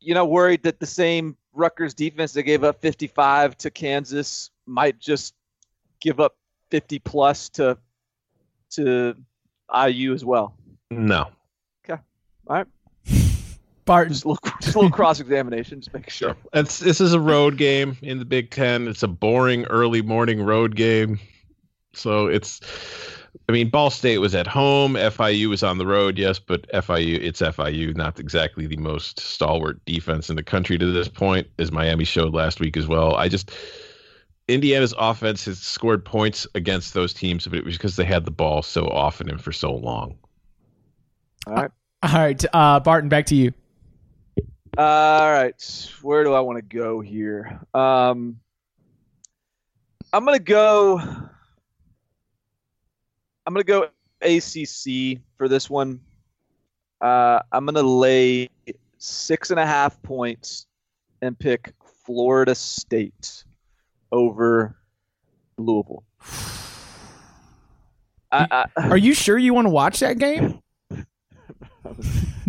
[0.00, 4.98] you know, worried that the same Rutgers defense that gave up 55 to Kansas might
[4.98, 5.34] just
[6.00, 6.36] give up
[6.70, 7.78] 50 plus to
[8.70, 9.14] to
[9.86, 10.54] IU as well.
[10.90, 11.28] No.
[11.84, 12.00] Okay.
[12.46, 12.66] All right.
[13.84, 14.12] Barton.
[14.12, 16.36] Just a little, just a little cross examination, just make sure.
[16.52, 18.86] It's, this is a road game in the Big Ten.
[18.86, 21.18] It's a boring early morning road game.
[21.94, 22.60] So it's
[23.48, 24.94] I mean, Ball State was at home.
[24.94, 29.82] FIU was on the road, yes, but FIU, it's FIU, not exactly the most stalwart
[29.84, 33.14] defense in the country to this point, as Miami showed last week as well.
[33.14, 33.50] I just,
[34.48, 38.30] Indiana's offense has scored points against those teams, but it was because they had the
[38.30, 40.16] ball so often and for so long.
[41.46, 41.70] All right.
[42.02, 42.44] All right.
[42.52, 43.52] Uh, Barton, back to you.
[44.76, 45.90] All right.
[46.02, 47.60] Where do I want to go here?
[47.74, 48.40] Um,
[50.12, 51.28] I'm going to go
[53.48, 53.88] I'm going to go
[54.20, 56.00] ACC for this one.
[57.00, 58.50] Uh, I'm going to lay
[58.98, 60.66] six and a half points
[61.22, 61.72] and pick
[62.04, 63.44] Florida State
[64.12, 64.76] over
[65.56, 66.04] Louisville.
[68.30, 70.60] I, I, Are you sure you want to watch that game?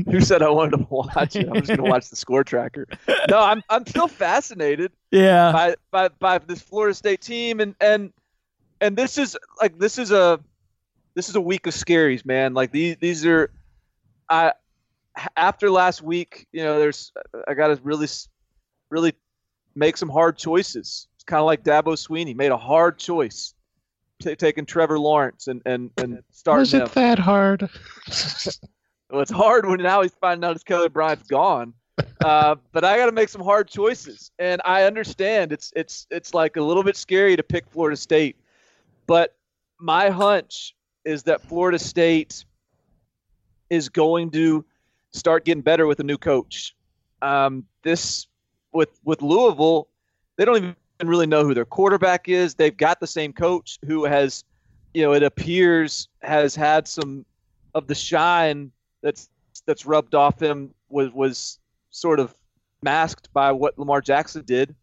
[0.06, 1.48] who said I wanted to watch it?
[1.48, 2.86] I'm just going to watch the score tracker.
[3.30, 5.54] No, I'm I'm still fascinated Yeah.
[5.54, 8.12] by, by by this Florida State team, and and
[8.82, 10.42] and this is like this is a
[11.20, 12.54] this is a week of scaries, man.
[12.54, 13.52] Like these these are,
[14.30, 14.54] I
[15.36, 17.12] after last week, you know, there's
[17.46, 18.08] I got to really
[18.90, 19.12] really
[19.76, 21.10] make some hard choices.
[21.16, 23.54] It's kind of like Dabo Swinney made a hard choice,
[24.22, 26.84] t- taking Trevor Lawrence and and and starting Was him.
[26.84, 27.70] it that hard?
[29.12, 31.74] Well, it's hard when now he's finding out his Kelly Bryant's gone.
[32.24, 36.36] Uh, but I got to make some hard choices, and I understand it's it's it's
[36.36, 38.36] like a little bit scary to pick Florida State,
[39.08, 39.36] but
[39.80, 42.46] my hunch is that Florida State
[43.70, 44.66] is going to
[45.12, 46.76] start getting better with a new coach.
[47.22, 48.28] Um, this
[48.72, 49.88] with with Louisville,
[50.38, 52.56] they don't even really know who their quarterback is.
[52.56, 54.44] They've got the same coach who has,
[54.94, 57.26] you know, it appears has had some
[57.74, 59.30] of the shine that's
[59.66, 61.60] that's rubbed off him was was
[61.90, 62.34] sort of
[62.82, 64.76] masked by what Lamar Jackson did.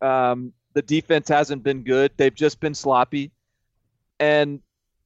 [0.00, 3.30] Um, the defense hasn't been good; they've just been sloppy,
[4.18, 4.60] and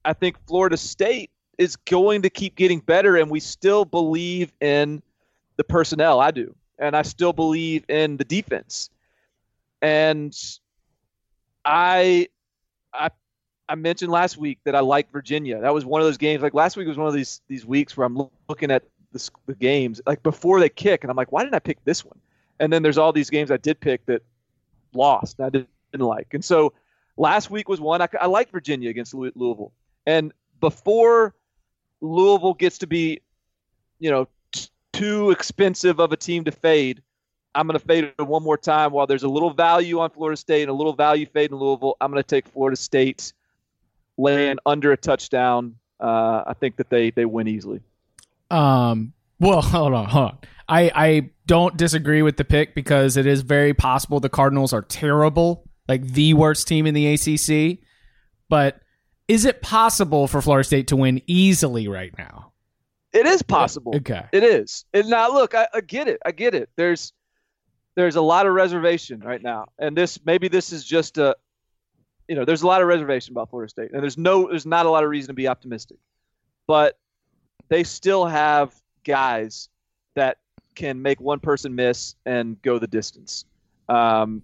[0.08, 5.02] I think Florida State is going to keep getting better, and we still believe in
[5.56, 6.18] the personnel.
[6.18, 8.88] I do, and I still believe in the defense,
[9.82, 10.34] and
[11.62, 12.28] I
[12.94, 13.10] I
[13.68, 15.60] I mentioned last week that I like Virginia.
[15.60, 16.42] That was one of those games.
[16.42, 19.54] Like last week was one of these these weeks where I'm looking at the, the
[19.54, 22.18] games like before they kick, and I'm like, why didn't I pick this one?
[22.60, 24.22] And then there's all these games I did pick that
[24.94, 25.38] lost.
[25.38, 25.68] And I didn't,
[26.00, 26.32] like.
[26.32, 26.72] And so
[27.18, 29.72] last week was one I, I like Virginia against Louisville.
[30.08, 31.34] And before
[32.00, 33.20] Louisville gets to be,
[33.98, 37.02] you know, t- too expensive of a team to fade,
[37.54, 38.92] I'm going to fade it one more time.
[38.92, 41.98] While there's a little value on Florida State and a little value fade in Louisville,
[42.00, 43.34] I'm going to take Florida State
[44.16, 45.74] laying under a touchdown.
[46.00, 47.82] Uh, I think that they they win easily.
[48.50, 49.12] Um.
[49.38, 50.38] Well, hold on, hold on.
[50.70, 54.82] I I don't disagree with the pick because it is very possible the Cardinals are
[54.82, 57.80] terrible, like the worst team in the ACC.
[58.48, 58.80] But
[59.28, 62.52] is it possible for Florida State to win easily right now?
[63.12, 63.94] It is possible.
[63.96, 64.24] Okay.
[64.32, 64.84] It is.
[64.92, 66.20] And now look, I, I get it.
[66.24, 66.70] I get it.
[66.76, 67.12] There's
[67.94, 69.66] there's a lot of reservation right now.
[69.78, 71.36] And this maybe this is just a
[72.28, 73.90] you know, there's a lot of reservation about Florida State.
[73.92, 75.98] And there's no there's not a lot of reason to be optimistic.
[76.66, 76.98] But
[77.68, 79.68] they still have guys
[80.14, 80.38] that
[80.74, 83.44] can make one person miss and go the distance.
[83.88, 84.42] Um,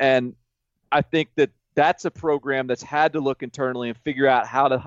[0.00, 0.34] and
[0.90, 4.66] I think that that's a program that's had to look internally and figure out how
[4.66, 4.84] to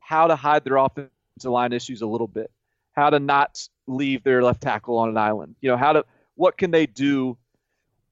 [0.00, 1.08] how to hide their offensive
[1.44, 2.50] line issues a little bit,
[2.92, 5.54] how to not leave their left tackle on an island.
[5.60, 7.38] You know, how to what can they do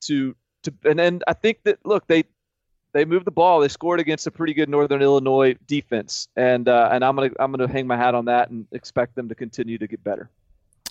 [0.02, 2.22] to to and then I think that look they
[2.92, 3.58] they moved the ball.
[3.58, 7.50] They scored against a pretty good Northern Illinois defense, and uh, and I'm gonna I'm
[7.50, 10.30] gonna hang my hat on that and expect them to continue to get better.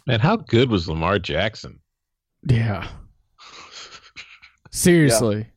[0.05, 1.79] And how good was Lamar Jackson?
[2.45, 2.89] Yeah.
[4.71, 5.50] Seriously.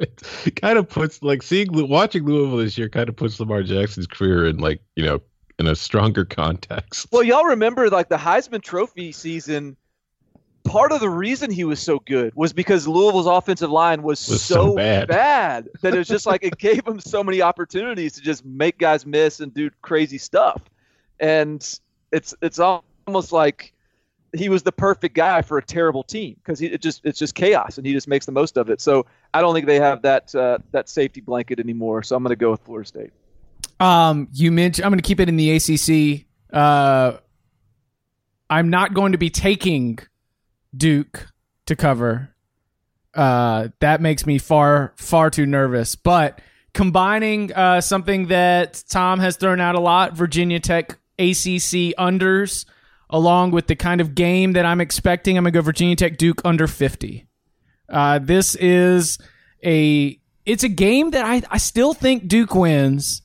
[0.00, 4.06] It kind of puts like seeing watching Louisville this year kind of puts Lamar Jackson's
[4.06, 5.20] career in like you know
[5.58, 7.06] in a stronger context.
[7.10, 9.76] Well, y'all remember like the Heisman Trophy season.
[10.64, 14.42] Part of the reason he was so good was because Louisville's offensive line was, Was
[14.42, 15.06] so, so bad.
[15.06, 18.76] bad that it was just like it gave him so many opportunities to just make
[18.78, 20.60] guys miss and do crazy stuff.
[21.20, 21.62] And
[22.10, 23.72] it's it's al- almost like
[24.34, 27.78] he was the perfect guy for a terrible team because it just it's just chaos
[27.78, 28.80] and he just makes the most of it.
[28.80, 32.02] So I don't think they have that uh, that safety blanket anymore.
[32.02, 33.10] So I'm going to go with Florida State.
[33.78, 36.26] Um, you mentioned I'm going to keep it in the ACC.
[36.52, 37.18] Uh,
[38.48, 39.98] I'm not going to be taking
[40.76, 41.28] Duke
[41.66, 42.34] to cover.
[43.14, 45.96] Uh, that makes me far far too nervous.
[45.96, 46.40] But
[46.74, 52.66] combining uh, something that Tom has thrown out a lot, Virginia Tech ACC unders,
[53.10, 56.40] along with the kind of game that I'm expecting, I'm gonna go Virginia Tech Duke
[56.44, 57.26] under 50.
[57.88, 59.18] Uh, this is
[59.64, 63.22] a it's a game that I, I still think Duke wins.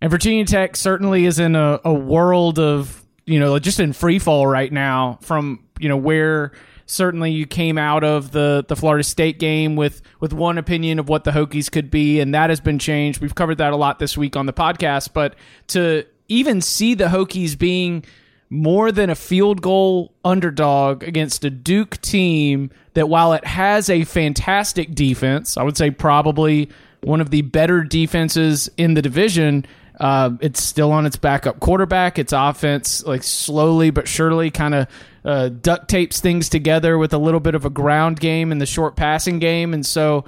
[0.00, 4.18] And Virginia Tech certainly is in a, a world of, you know, just in free
[4.18, 6.52] fall right now from, you know, where
[6.86, 11.08] certainly you came out of the, the Florida State game with, with one opinion of
[11.08, 13.20] what the Hokies could be, and that has been changed.
[13.20, 15.34] We've covered that a lot this week on the podcast, but
[15.68, 18.04] to even see the Hokies being
[18.50, 24.04] more than a field goal underdog against a Duke team that while it has a
[24.04, 26.70] fantastic defense, I would say probably
[27.02, 29.66] one of the better defenses in the division,
[30.00, 32.20] Uh, it's still on its backup quarterback.
[32.20, 34.86] Its offense, like slowly but surely, kind of
[35.24, 38.66] uh, duct tapes things together with a little bit of a ground game and the
[38.66, 39.74] short passing game.
[39.74, 40.24] And so,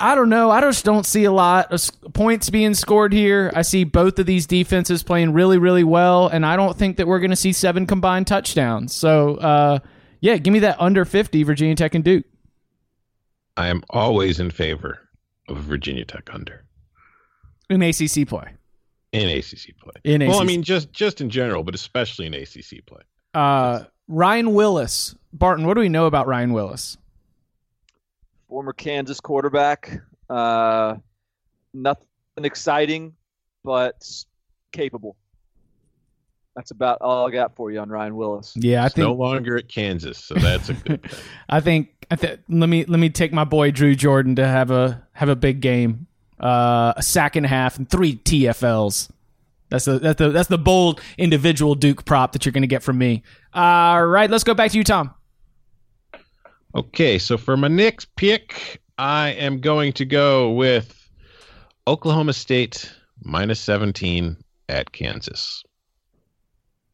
[0.00, 0.50] I don't know.
[0.50, 3.52] I just don't see a lot of points being scored here.
[3.54, 7.06] I see both of these defenses playing really, really well, and I don't think that
[7.06, 8.94] we're going to see seven combined touchdowns.
[8.94, 9.78] So, uh,
[10.20, 12.24] yeah, give me that under 50, Virginia Tech and Duke.
[13.56, 15.06] I am always in favor
[15.48, 16.64] of Virginia Tech under
[17.70, 18.52] in ACC play.
[19.12, 19.92] In ACC play.
[20.04, 20.42] In well, ACC.
[20.42, 23.02] I mean, just just in general, but especially in ACC play.
[23.34, 25.66] Uh, Ryan Willis, Barton.
[25.66, 26.96] What do we know about Ryan Willis?
[28.50, 30.00] Former Kansas quarterback.
[30.28, 30.96] Uh,
[31.72, 32.04] nothing
[32.38, 33.14] exciting,
[33.62, 34.04] but
[34.72, 35.16] capable.
[36.56, 38.52] That's about all I got for you on Ryan Willis.
[38.56, 41.20] Yeah, I It's think no longer at Kansas, so that's a good thing.
[41.48, 44.72] I think I th- let me let me take my boy Drew Jordan to have
[44.72, 46.08] a have a big game.
[46.40, 49.10] Uh, a sack and a half and three TFLs.
[49.68, 52.82] That's the that's the that's the bold individual Duke prop that you're going to get
[52.82, 53.22] from me.
[53.54, 55.14] All right, let's go back to you, Tom.
[56.74, 61.10] Okay, so for my next pick, I am going to go with
[61.86, 62.92] Oklahoma State
[63.22, 64.36] minus 17
[64.68, 65.64] at Kansas.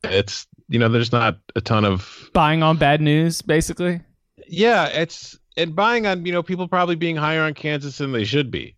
[0.05, 2.31] It's, you know, there's not a ton of.
[2.33, 4.01] Buying on bad news, basically.
[4.49, 5.39] Yeah, it's.
[5.59, 8.77] And buying on, you know, people probably being higher on Kansas than they should be.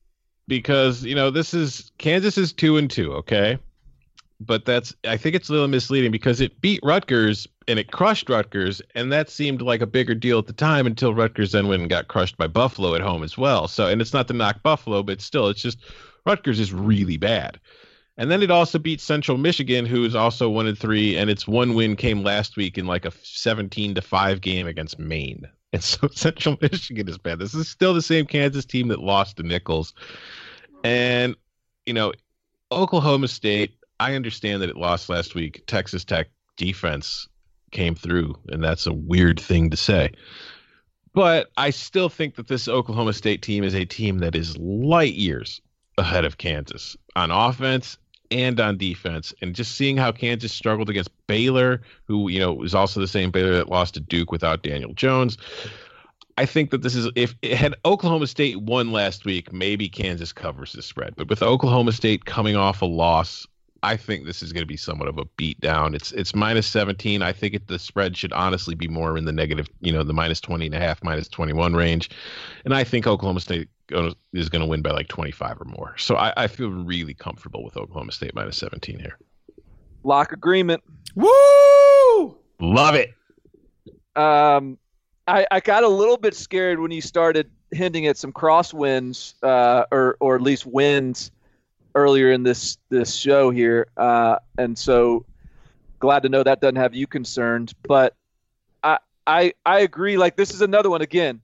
[0.48, 1.92] Because, you know, this is.
[1.98, 3.58] Kansas is two and two, okay?
[4.40, 4.94] But that's.
[5.04, 9.12] I think it's a little misleading because it beat Rutgers and it crushed Rutgers, and
[9.12, 12.08] that seemed like a bigger deal at the time until Rutgers then went and got
[12.08, 13.68] crushed by Buffalo at home as well.
[13.68, 15.78] So, and it's not to knock Buffalo, but still, it's just
[16.24, 17.60] Rutgers is really bad.
[18.16, 21.46] And then it also beat Central Michigan, who is also one and three, and its
[21.46, 25.46] one win came last week in like a 17 to five game against Maine.
[25.70, 27.38] And so Central Michigan is bad.
[27.38, 29.92] This is still the same Kansas team that lost to Nicholls.
[30.82, 31.36] And,
[31.84, 32.14] you know,
[32.72, 35.64] Oklahoma State, I understand that it lost last week.
[35.66, 37.28] Texas Tech defense
[37.70, 40.12] came through, and that's a weird thing to say.
[41.14, 45.14] But I still think that this Oklahoma State team is a team that is light
[45.14, 45.60] years
[45.96, 47.98] ahead of Kansas on offense
[48.30, 49.34] and on defense.
[49.40, 53.30] And just seeing how Kansas struggled against Baylor, who, you know, was also the same
[53.30, 55.38] Baylor that lost to Duke without Daniel Jones.
[56.36, 60.72] I think that this is if had Oklahoma State won last week, maybe Kansas covers
[60.72, 61.16] the spread.
[61.16, 63.44] But with Oklahoma State coming off a loss,
[63.82, 65.94] I think this is going to be somewhat of a beat down.
[65.94, 67.22] It's it's minus 17.
[67.22, 70.12] I think it, the spread should honestly be more in the negative, you know, the
[70.12, 72.10] minus 20 and a half, minus 21 range.
[72.64, 73.68] And I think Oklahoma State
[74.32, 75.96] is going to win by like 25 or more.
[75.96, 79.18] So I, I feel really comfortable with Oklahoma State minus 17 here.
[80.02, 80.82] Lock agreement.
[81.14, 82.36] Woo!
[82.60, 83.14] Love it.
[84.16, 84.78] Um,
[85.28, 89.84] I, I got a little bit scared when you started hinting at some crosswinds, uh,
[89.92, 91.30] or or at least wins
[91.94, 95.24] earlier in this this show here, uh, and so
[95.98, 97.74] glad to know that doesn't have you concerned.
[97.86, 98.14] But
[98.82, 100.16] I I I agree.
[100.16, 101.40] Like this is another one again.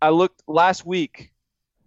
[0.00, 1.32] I looked last week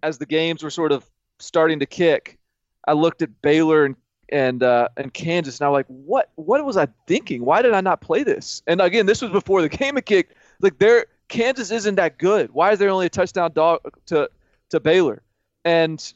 [0.02, 2.38] as the games were sort of starting to kick.
[2.86, 3.96] I looked at Baylor and
[4.32, 7.44] and uh, and Kansas, and I'm like, what what was I thinking?
[7.44, 8.62] Why did I not play this?
[8.66, 10.34] And again, this was before the game had kicked.
[10.60, 12.50] Like there, Kansas isn't that good.
[12.52, 14.28] Why is there only a touchdown dog to
[14.70, 15.22] to Baylor?
[15.64, 16.12] And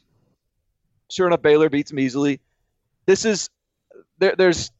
[1.09, 2.39] sure enough, Baylor beats them easily.
[3.05, 3.49] This is
[4.19, 4.35] there.
[4.37, 4.71] There's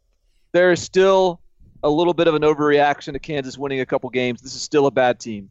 [0.51, 1.39] there is still
[1.83, 4.41] a little bit of an overreaction to Kansas winning a couple games.
[4.41, 5.49] This is still a bad team.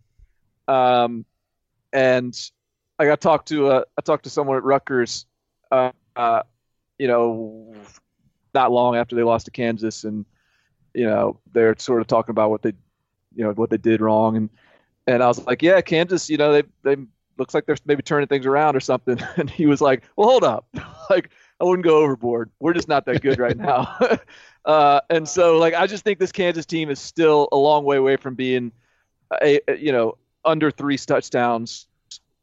[0.68, 1.24] Um,
[1.92, 2.36] and
[2.98, 5.26] I got talked to uh, I talked to someone at Rutgers,
[5.70, 6.42] uh, uh,
[6.98, 7.74] you know,
[8.54, 10.24] not long after they lost to Kansas, and
[10.94, 12.72] you know they're sort of talking about what they,
[13.34, 14.50] you know, what they did wrong, and
[15.06, 16.96] and I was like, yeah, Kansas, you know, they they
[17.38, 20.44] looks like they're maybe turning things around or something, and he was like, well, hold
[20.44, 20.66] up,
[21.10, 21.30] like
[21.60, 22.50] I wouldn't go overboard.
[22.60, 23.96] We're just not that good right now,
[24.64, 27.96] uh, and so like I just think this Kansas team is still a long way
[27.96, 28.72] away from being
[29.42, 31.86] a, a you know under three touchdowns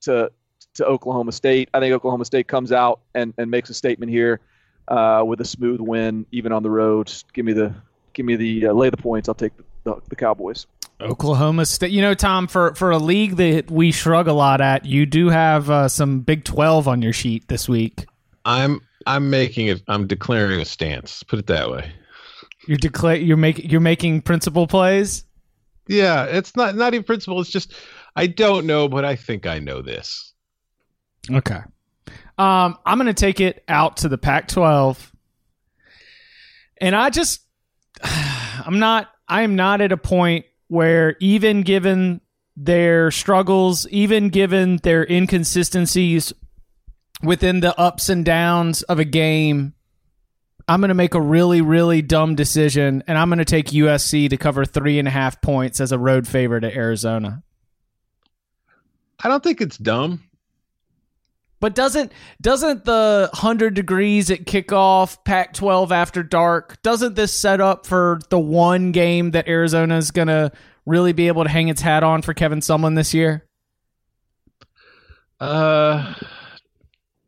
[0.02, 0.32] to
[0.76, 1.70] to Oklahoma State.
[1.74, 4.39] I think Oklahoma State comes out and, and makes a statement here
[4.88, 7.12] uh, with a smooth win, even on the road.
[7.34, 7.74] Give me the
[8.14, 9.30] give me the uh, lay the points.
[9.30, 10.68] I'll take the, the, the, Cowboys.
[11.04, 11.91] Oklahoma State.
[11.91, 15.30] You know, Tom, for for a league that we shrug a lot at, you do
[15.30, 18.06] have uh, some Big Twelve on your sheet this week.
[18.45, 19.82] I'm I'm making it.
[19.88, 21.24] I'm declaring a stance.
[21.24, 21.91] Put it that way.
[22.68, 23.18] You're declare.
[23.18, 23.70] You're making.
[23.70, 25.26] You're making principle plays.
[25.88, 27.41] Yeah, it's not not even principle.
[27.41, 27.74] It's just
[28.16, 30.34] I don't know, but I think I know this.
[31.30, 31.60] Okay.
[32.38, 35.12] Um, I'm going to take it out to the Pac 12.
[36.78, 37.41] And I just,
[38.04, 42.19] I'm not, I am not at a point where even given
[42.57, 46.34] their struggles, even given their inconsistencies
[47.21, 49.76] within the ups and downs of a game,
[50.67, 54.32] I'm going to make a really, really dumb decision, and I'm going to take USC
[54.32, 57.43] to cover three and a half points as a road favorite at Arizona.
[59.24, 60.24] I don't think it's dumb.
[61.64, 62.11] But doesn't
[62.41, 68.38] doesn't the hundred degrees at kickoff, Pac-12 after dark, doesn't this set up for the
[68.38, 70.51] one game that Arizona is going to
[70.86, 73.45] really be able to hang its hat on for Kevin Sumlin this year?
[75.39, 76.16] Uh,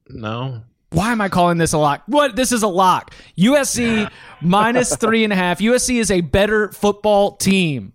[0.10, 0.64] no.
[0.90, 2.04] Why am I calling this a lock?
[2.06, 2.36] What?
[2.36, 3.16] This is a lock.
[3.38, 4.12] USC
[4.42, 5.60] minus three and a half.
[5.60, 7.94] USC is a better football team.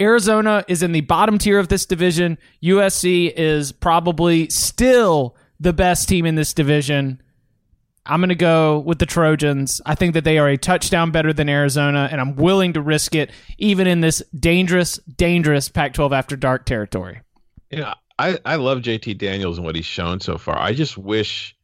[0.00, 2.38] Arizona is in the bottom tier of this division.
[2.62, 7.22] USC is probably still the best team in this division.
[8.04, 9.80] I'm going to go with the Trojans.
[9.84, 13.14] I think that they are a touchdown better than Arizona, and I'm willing to risk
[13.14, 17.20] it even in this dangerous, dangerous Pac 12 after dark territory.
[17.70, 20.56] Yeah, I, I love JT Daniels and what he's shown so far.
[20.56, 21.56] I just wish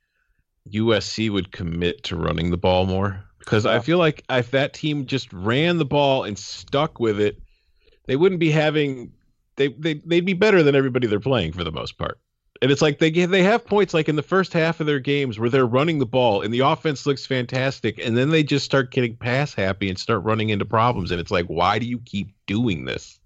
[0.69, 3.75] USC would commit to running the ball more because yeah.
[3.75, 7.41] I feel like if that team just ran the ball and stuck with it,
[8.07, 9.13] they wouldn't be having
[9.57, 12.19] they they they'd be better than everybody they're playing for the most part.
[12.61, 15.39] And it's like they they have points like in the first half of their games
[15.39, 18.91] where they're running the ball and the offense looks fantastic, and then they just start
[18.91, 22.29] getting pass happy and start running into problems, and it's like, why do you keep
[22.47, 23.19] doing this?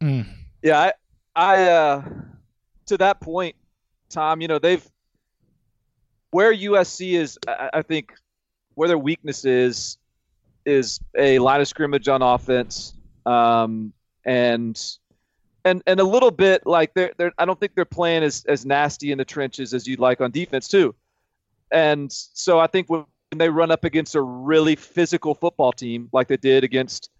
[0.00, 0.26] Mm.
[0.62, 0.92] Yeah, I,
[1.36, 2.04] I, uh,
[2.86, 3.54] to that point,
[4.08, 4.84] Tom, you know they've
[6.30, 8.12] where USC is, I, I think,
[8.74, 9.96] where their weakness is,
[10.64, 12.94] is a line of scrimmage on offense,
[13.24, 13.92] um,
[14.24, 14.76] and
[15.66, 18.64] and and a little bit like they're, they're I don't think they're playing as as
[18.64, 20.94] nasty in the trenches as you'd like on defense too.
[21.72, 23.04] And so I think when
[23.34, 27.10] they run up against a really physical football team like they did against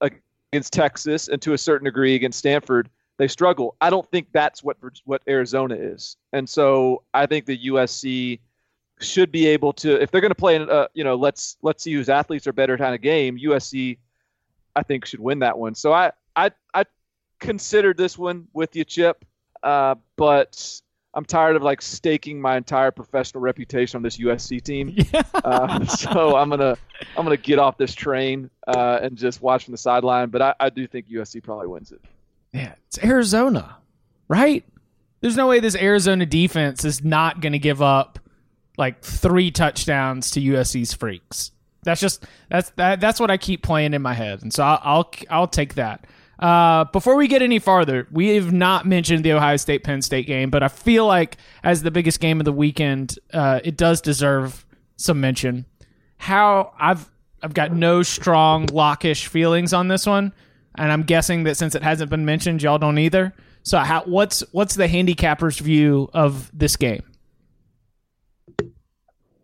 [0.00, 2.88] against Texas and to a certain degree against Stanford,
[3.18, 3.74] they struggle.
[3.80, 6.16] I don't think that's what what Arizona is.
[6.32, 8.38] And so I think the USC
[9.00, 11.82] should be able to if they're going to play in uh, you know let's let's
[11.82, 13.36] see whose athletes are better kind of game.
[13.36, 13.98] USC
[14.76, 15.74] I think should win that one.
[15.74, 16.84] So I I I
[17.38, 19.24] considered this one with you, Chip,
[19.62, 20.80] uh, but
[21.14, 24.94] I'm tired of like staking my entire professional reputation on this USC team.
[25.12, 25.22] Yeah.
[25.34, 26.76] Uh, so I'm gonna
[27.16, 30.28] I'm gonna get off this train uh, and just watch from the sideline.
[30.28, 32.00] But I, I do think USC probably wins it.
[32.52, 33.76] Yeah, it's Arizona,
[34.28, 34.64] right?
[35.20, 38.18] There's no way this Arizona defense is not going to give up
[38.76, 41.52] like three touchdowns to USC's freaks.
[41.82, 44.80] That's just that's that, that's what I keep playing in my head, and so I'll
[44.82, 46.06] I'll, I'll take that.
[46.38, 50.26] Uh, before we get any farther, we have not mentioned the Ohio State Penn State
[50.26, 54.00] game, but I feel like as the biggest game of the weekend, uh, it does
[54.00, 54.66] deserve
[54.96, 55.64] some mention.
[56.18, 57.10] How I've
[57.42, 60.32] I've got no strong lockish feelings on this one,
[60.76, 63.34] and I'm guessing that since it hasn't been mentioned, y'all don't either.
[63.62, 67.02] So, how, what's what's the handicapper's view of this game?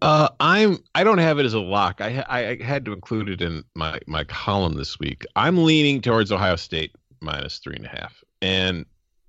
[0.02, 0.78] Uh, I'm.
[0.94, 2.00] I don't have it as a lock.
[2.00, 5.24] I I had to include it in my my column this week.
[5.36, 8.84] I'm leaning towards Ohio State minus three and a half, and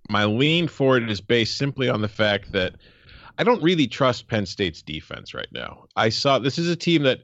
[0.09, 2.75] my lean for it is based simply on the fact that
[3.37, 5.85] I don't really trust Penn State's defense right now.
[5.95, 7.21] I saw this is a team that,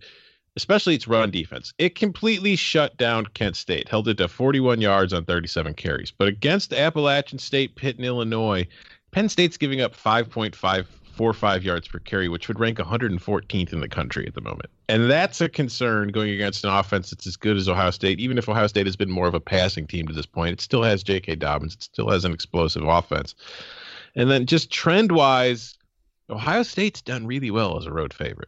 [0.56, 5.12] especially its run defense, it completely shut down Kent State, held it to 41 yards
[5.12, 6.12] on 37 carries.
[6.12, 8.68] But against Appalachian State, Pitt, and Illinois,
[9.12, 10.86] Penn State's giving up 5.5
[11.20, 14.39] four or five yards per carry, which would rank 114th in the country at the
[14.39, 14.70] moment.
[14.88, 18.22] And that's a concern going against an offense that's as good as Ohio State.
[18.22, 20.61] Even if Ohio State has been more of a passing team to this point, it
[20.61, 21.36] still has J.K.
[21.36, 21.74] Dobbins.
[21.74, 23.36] It still has an explosive offense.
[24.15, 25.78] And then just trend wise,
[26.30, 28.47] Ohio State's done really well as a road favorite.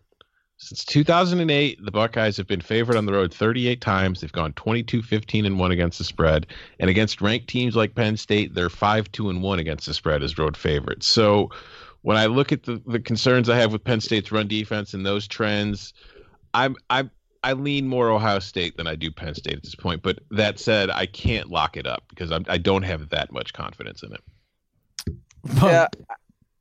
[0.55, 4.21] Since 2008, the Buckeyes have been favored on the road 38 times.
[4.21, 6.47] They've gone 22 15 and 1 against the spread.
[6.79, 10.23] And against ranked teams like Penn State, they're 5 2 and 1 against the spread
[10.23, 11.05] as road favorites.
[11.05, 11.49] So
[12.01, 15.05] when I look at the, the concerns I have with Penn State's run defense and
[15.05, 15.93] those trends,
[16.53, 17.09] I'm I
[17.43, 20.01] I lean more Ohio State than I do Penn State at this point.
[20.01, 23.53] But that said, I can't lock it up because I'm, I don't have that much
[23.53, 24.21] confidence in it.
[25.61, 25.87] Yeah,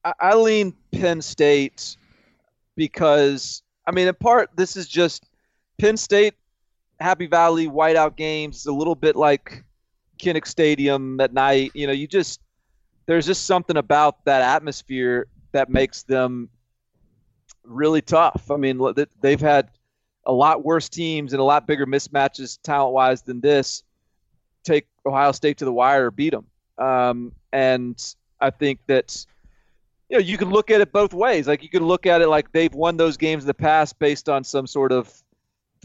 [0.04, 1.96] I, I lean Penn State
[2.76, 5.24] because I mean, in part, this is just
[5.78, 6.34] Penn State,
[7.00, 8.56] Happy Valley whiteout games.
[8.56, 9.64] It's a little bit like
[10.18, 11.72] Kinnick Stadium at night.
[11.74, 12.40] You know, you just
[13.10, 16.48] there's just something about that atmosphere that makes them
[17.64, 18.52] really tough.
[18.52, 18.80] I mean,
[19.20, 19.68] they've had
[20.26, 23.82] a lot worse teams and a lot bigger mismatches talent wise than this
[24.62, 26.46] take Ohio State to the wire or beat them.
[26.78, 28.00] Um, and
[28.40, 29.26] I think that
[30.08, 31.48] you know you can look at it both ways.
[31.48, 34.28] Like you can look at it like they've won those games in the past based
[34.28, 35.12] on some sort of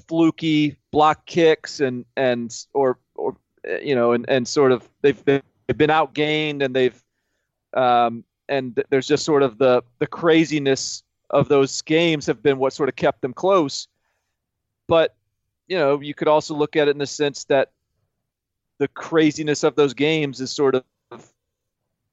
[0.07, 3.35] fluky block kicks and and or or
[3.81, 5.41] you know and and sort of they've they've
[5.75, 7.01] been outgained and they've
[7.75, 12.73] um, and there's just sort of the the craziness of those games have been what
[12.73, 13.87] sort of kept them close.
[14.87, 15.15] but
[15.67, 17.71] you know, you could also look at it in the sense that
[18.77, 20.83] the craziness of those games is sort of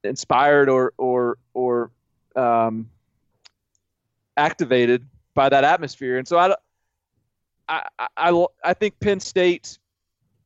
[0.03, 1.91] inspired or or or
[2.35, 2.89] um,
[4.37, 5.05] activated
[5.35, 6.17] by that atmosphere.
[6.17, 6.55] And so I,
[7.69, 9.77] I, I, I think Penn State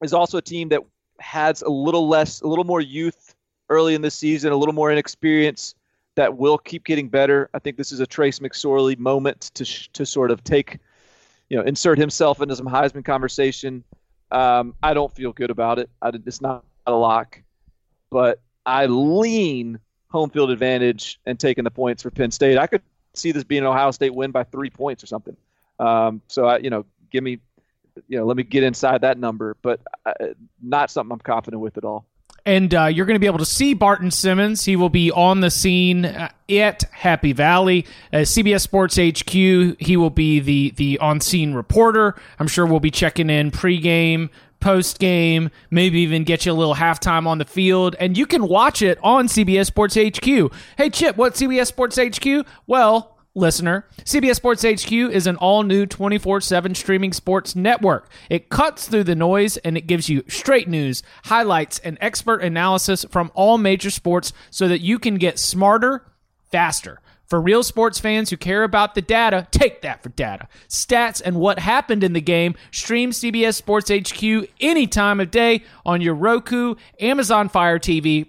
[0.01, 0.81] is also a team that
[1.19, 3.26] has a little less, a little more youth
[3.69, 5.75] early in the season, a little more inexperience
[6.15, 7.49] that will keep getting better.
[7.53, 10.79] I think this is a Trace McSorley moment to to sort of take,
[11.49, 13.83] you know, insert himself into some Heisman conversation.
[14.31, 15.89] Um, I don't feel good about it.
[16.01, 17.41] I, it's not a lock,
[18.09, 22.57] but I lean home field advantage and taking the points for Penn State.
[22.57, 22.81] I could
[23.13, 25.35] see this being an Ohio State win by three points or something.
[25.79, 27.39] Um, so I, you know, give me,
[28.07, 30.13] you know, let me get inside that number, but uh,
[30.61, 32.05] not something I'm confident with at all.
[32.47, 34.63] And uh, you're going to be able to see Barton Simmons.
[34.63, 39.29] He will be on the scene uh, at Happy Valley, uh, CBS Sports HQ.
[39.29, 42.15] He will be the the on scene reporter.
[42.39, 44.29] I'm sure we'll be checking in pregame,
[44.61, 48.47] post game, maybe even get you a little halftime on the field, and you can
[48.47, 50.53] watch it on CBS Sports HQ.
[50.77, 52.47] Hey, Chip, what CBS Sports HQ?
[52.65, 58.09] Well, listener, CBS Sports HQ is an all new 24 7 streaming sports network.
[58.29, 63.05] It cuts through the noise and it gives you straight news, highlights, and expert analysis
[63.09, 66.05] from all major sports so that you can get smarter
[66.51, 66.99] faster.
[67.27, 70.47] For real sports fans who care about the data, take that for data.
[70.69, 72.55] Stats and what happened in the game.
[72.71, 78.27] Stream CBS Sports HQ any time of day on your Roku, Amazon Fire TV,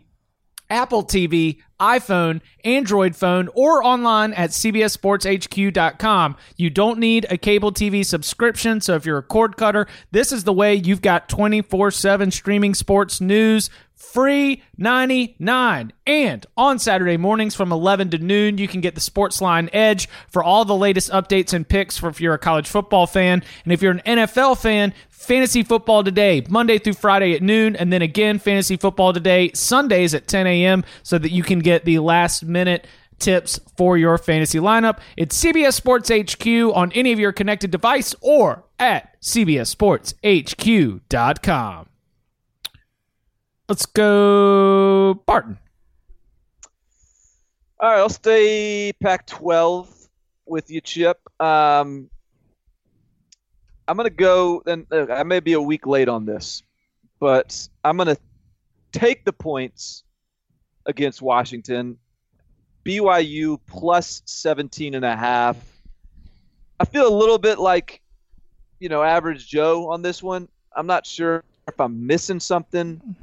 [0.70, 6.36] Apple TV, iPhone, Android phone, or online at cbssportshq.com.
[6.56, 10.44] You don't need a cable TV subscription, so if you're a cord cutter, this is
[10.44, 17.54] the way you've got 24 7 streaming sports news free 99 and on saturday mornings
[17.54, 21.52] from 11 to noon you can get the sportsline edge for all the latest updates
[21.52, 23.42] and picks for if you're a college football fan.
[23.64, 27.76] And if you're an nfl fan fantasy football today monday through friday at noon.
[27.76, 31.84] And then again fantasy football today sundays at 10 a.m so that you can get
[31.84, 32.86] the last minute
[33.18, 35.00] tips for your fantasy lineup.
[35.16, 41.88] It's cbs sports hq on any of your connected device or at cbssportshq.com
[43.68, 45.58] Let's go, Barton.
[47.78, 50.08] All right, I'll stay Pac-12
[50.46, 51.20] with you, Chip.
[51.38, 52.08] Um,
[53.86, 54.62] I'm gonna go.
[54.64, 56.62] Then uh, I may be a week late on this,
[57.20, 58.16] but I'm gonna
[58.90, 60.02] take the points
[60.86, 61.98] against Washington.
[62.86, 65.58] BYU plus 17 and a half.
[66.80, 68.00] I feel a little bit like,
[68.78, 70.48] you know, average Joe on this one.
[70.74, 73.14] I'm not sure if I'm missing something.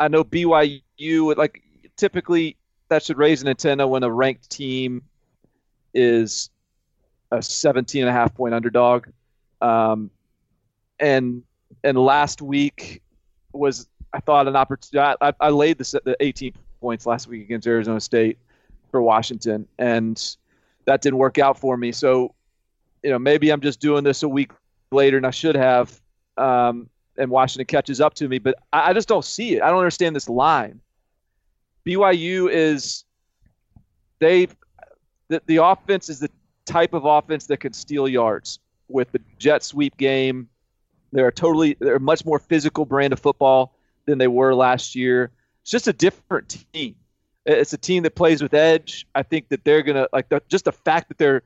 [0.00, 1.62] I know BYU would like
[1.96, 2.56] typically
[2.88, 5.02] that should raise an antenna when a ranked team
[5.94, 6.50] is
[7.30, 9.08] a 17 and a half point underdog.
[9.60, 10.10] Um,
[10.98, 11.42] and
[11.84, 13.02] and last week
[13.52, 15.16] was I thought an opportunity.
[15.20, 18.38] I, I laid the, the 18 points last week against Arizona State
[18.90, 20.36] for Washington, and
[20.86, 21.92] that didn't work out for me.
[21.92, 22.34] So,
[23.04, 24.50] you know, maybe I'm just doing this a week
[24.90, 26.00] later, and I should have.
[26.36, 26.89] Um,
[27.20, 29.62] and Washington catches up to me, but I, I just don't see it.
[29.62, 30.80] I don't understand this line.
[31.86, 33.04] BYU is
[34.18, 34.48] they
[35.28, 36.30] the, the offense is the
[36.64, 38.58] type of offense that can steal yards
[38.88, 40.48] with the jet sweep game.
[41.12, 43.74] They're a totally they're a much more physical brand of football
[44.06, 45.30] than they were last year.
[45.62, 46.96] It's just a different team.
[47.46, 49.06] It's a team that plays with edge.
[49.14, 51.42] I think that they're gonna like the, just the fact that they're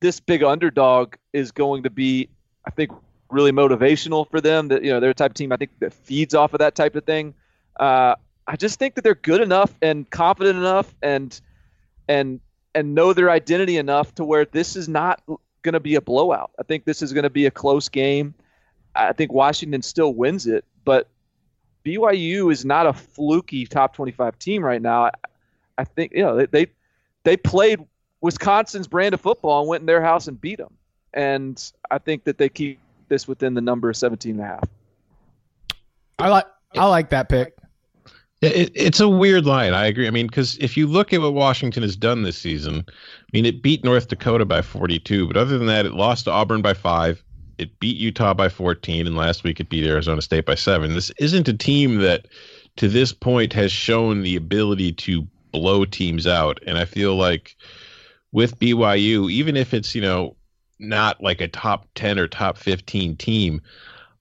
[0.00, 2.28] this big underdog is going to be,
[2.66, 2.92] I think,
[3.30, 4.68] really motivational for them.
[4.68, 6.74] That you know they're a type of team I think that feeds off of that
[6.74, 7.34] type of thing.
[7.78, 8.14] Uh,
[8.46, 11.38] I just think that they're good enough and confident enough and
[12.08, 12.40] and
[12.74, 15.22] and know their identity enough to where this is not
[15.62, 16.50] going to be a blowout.
[16.58, 18.34] I think this is going to be a close game.
[18.94, 21.08] I think Washington still wins it, but
[21.84, 25.04] BYU is not a fluky top 25 team right now.
[25.04, 25.10] I,
[25.78, 26.66] I think you know they, they
[27.24, 27.80] they played
[28.20, 30.74] Wisconsin's brand of football and went in their house and beat them.
[31.12, 32.78] And I think that they keep
[33.08, 34.68] this within the number of 17 and a half.
[36.18, 37.56] I like I like that pick.
[38.42, 39.72] It, it's a weird line.
[39.72, 40.06] I agree.
[40.06, 42.92] I mean, because if you look at what Washington has done this season, I
[43.32, 46.60] mean, it beat North Dakota by 42, but other than that, it lost to Auburn
[46.60, 47.22] by five.
[47.58, 50.92] It beat Utah by 14, and last week it beat Arizona State by seven.
[50.92, 52.28] This isn't a team that,
[52.76, 56.60] to this point, has shown the ability to blow teams out.
[56.66, 57.56] And I feel like
[58.32, 60.35] with BYU, even if it's, you know,
[60.78, 63.60] not like a top 10 or top 15 team,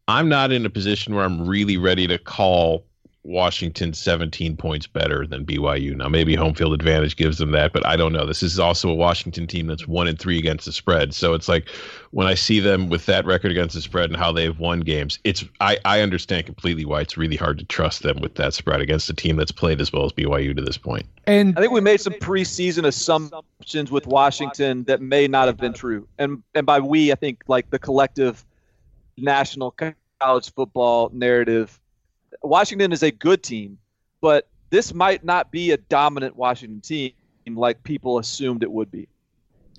[0.07, 2.85] I'm not in a position where I'm really ready to call
[3.25, 5.95] Washington 17 points better than BYU.
[5.95, 8.25] Now, maybe home field advantage gives them that, but I don't know.
[8.25, 11.13] This is also a Washington team that's one and three against the spread.
[11.13, 11.67] So it's like
[12.11, 15.17] when I see them with that record against the spread and how they've won games,
[15.23, 18.79] it's I, I understand completely why it's really hard to trust them with that spread
[18.79, 21.07] against a team that's played as well as BYU to this point.
[21.25, 25.73] And I think we made some preseason assumptions with Washington that may not have been
[25.73, 26.07] true.
[26.19, 28.45] And and by we, I think like the collective
[29.17, 29.75] national
[30.21, 31.79] college football narrative
[32.47, 33.77] Washington is a good team,
[34.21, 37.13] but this might not be a dominant Washington team
[37.47, 39.07] like people assumed it would be.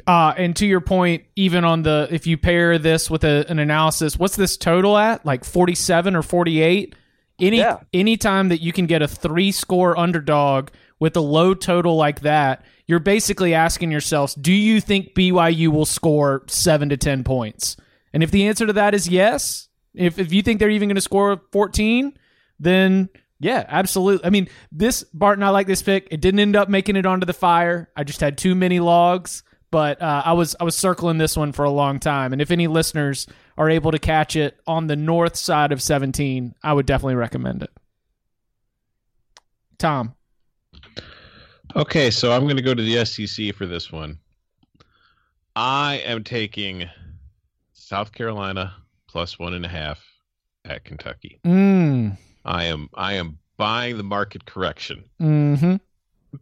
[0.06, 3.58] Uh, and to your point, even on the if you pair this with a, an
[3.58, 5.24] analysis, what's this total at?
[5.26, 6.94] Like forty seven or forty eight?
[7.40, 7.78] Any Yeah.
[7.92, 10.68] any time that you can get a three score underdog
[11.00, 15.84] with a low total like that, you're basically asking yourselves, do you think BYU will
[15.86, 17.76] score seven to ten points?
[18.12, 20.94] And if the answer to that is yes, if if you think they're even going
[20.96, 22.16] to score fourteen,
[22.58, 24.24] then yeah, absolutely.
[24.26, 26.08] I mean, this Barton, I like this pick.
[26.10, 27.90] It didn't end up making it onto the fire.
[27.96, 31.52] I just had too many logs, but uh, I was I was circling this one
[31.52, 32.32] for a long time.
[32.32, 33.26] And if any listeners
[33.58, 37.62] are able to catch it on the north side of 17, I would definitely recommend
[37.62, 37.70] it.
[39.78, 40.14] Tom,
[41.76, 44.18] Okay, so I'm going to go to the SEC for this one.
[45.54, 46.88] I am taking
[47.74, 48.74] South Carolina
[49.08, 50.02] plus one and a half
[50.64, 51.38] at Kentucky.
[51.44, 51.75] mm,
[52.46, 55.04] I am I am buying the market correction.
[55.20, 55.76] mm-hmm.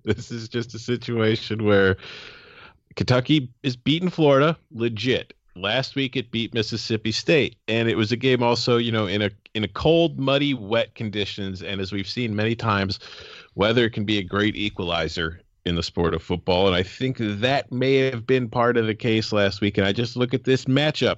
[0.04, 1.96] This is just a situation where
[2.96, 5.34] Kentucky is beating Florida legit.
[5.56, 9.22] Last week it beat Mississippi State, and it was a game also, you know, in
[9.22, 11.62] a in a cold, muddy, wet conditions.
[11.62, 12.98] And as we've seen many times,
[13.54, 16.66] weather can be a great equalizer in the sport of football.
[16.66, 19.78] And I think that may have been part of the case last week.
[19.78, 21.16] And I just look at this matchup.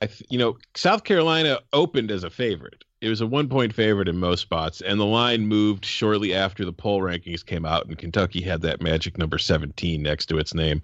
[0.00, 2.84] I, th- you know, South Carolina opened as a favorite.
[3.02, 6.64] It was a one point favorite in most spots, and the line moved shortly after
[6.64, 10.54] the poll rankings came out, and Kentucky had that magic number 17 next to its
[10.54, 10.80] name.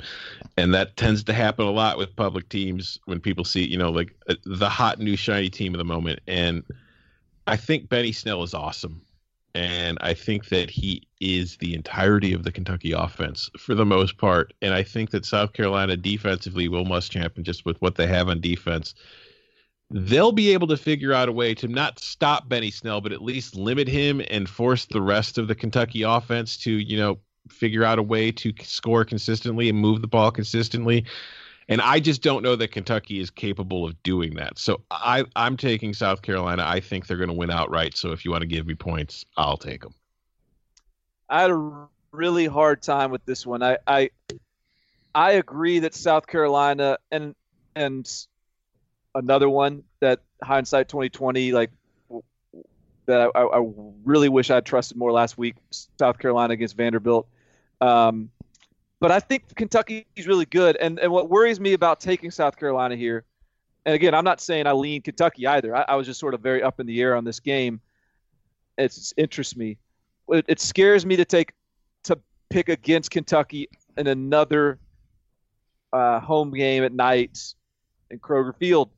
[0.57, 3.91] And that tends to happen a lot with public teams when people see, you know,
[3.91, 6.19] like uh, the hot new shiny team of the moment.
[6.27, 6.64] And
[7.47, 9.01] I think Benny Snell is awesome.
[9.55, 14.19] And I think that he is the entirety of the Kentucky offense for the most
[14.19, 14.53] part.
[14.61, 18.29] And I think that South Carolina defensively will must champion just with what they have
[18.29, 18.95] on defense
[19.91, 23.22] they'll be able to figure out a way to not stop Benny Snell, but at
[23.22, 27.18] least limit him and force the rest of the Kentucky offense to, you know,
[27.49, 31.07] figure out a way to score consistently and move the ball consistently.
[31.70, 34.59] And I just don't know that Kentucky is capable of doing that.
[34.59, 36.64] So I, I'm taking South Carolina.
[36.66, 37.97] I think they're going to win outright.
[37.97, 39.95] So if you want to give me points, I'll take them.
[41.28, 43.62] I had a really hard time with this one.
[43.62, 44.11] I I,
[45.14, 47.34] I agree that South Carolina and
[47.74, 48.11] and
[49.14, 51.70] another one that hindsight 2020 like
[53.06, 53.66] that I, I
[54.04, 55.56] really wish I'd trusted more last week.
[55.98, 57.26] South Carolina against Vanderbilt.
[57.80, 58.30] Um,
[59.00, 60.76] but I think Kentucky is really good.
[60.76, 63.24] And and what worries me about taking South Carolina here,
[63.86, 65.74] and again, I'm not saying I lean Kentucky either.
[65.74, 67.80] I, I was just sort of very up in the air on this game.
[68.76, 69.78] It's, it interests me.
[70.28, 71.52] It, it scares me to take
[72.04, 72.18] to
[72.50, 74.78] pick against Kentucky in another
[75.92, 77.54] uh, home game at night
[78.11, 78.90] in Kroger Field.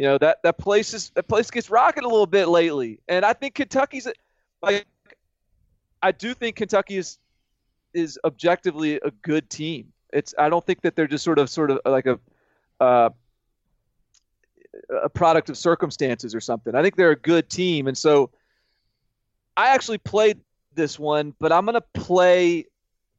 [0.00, 3.22] You know that that place is that place gets rocking a little bit lately, and
[3.22, 4.08] I think Kentucky's
[4.62, 4.86] like
[6.00, 7.18] I do think Kentucky is
[7.92, 9.92] is objectively a good team.
[10.10, 12.18] It's I don't think that they're just sort of sort of like a
[12.80, 13.10] uh,
[15.02, 16.74] a product of circumstances or something.
[16.74, 18.30] I think they're a good team, and so
[19.54, 20.40] I actually played
[20.74, 22.64] this one, but I'm gonna play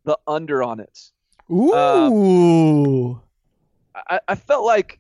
[0.06, 1.12] the under on it.
[1.52, 3.22] Ooh.
[3.94, 4.98] I, I felt like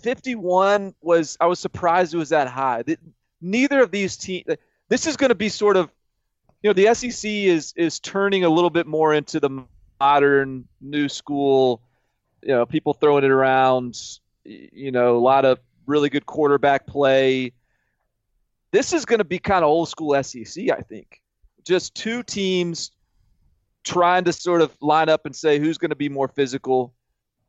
[0.00, 2.82] 51 was I was surprised it was that high.
[2.82, 2.98] That
[3.40, 4.44] neither of these teams.
[4.88, 5.90] This is going to be sort of,
[6.62, 9.64] you know, the SEC is is turning a little bit more into the
[10.00, 11.82] modern, new school.
[12.42, 14.00] You know, people throwing it around.
[14.44, 17.52] You know, a lot of really good quarterback play.
[18.70, 21.20] This is going to be kind of old school SEC, I think.
[21.64, 22.90] Just two teams
[23.84, 26.94] trying to sort of line up and say who's going to be more physical,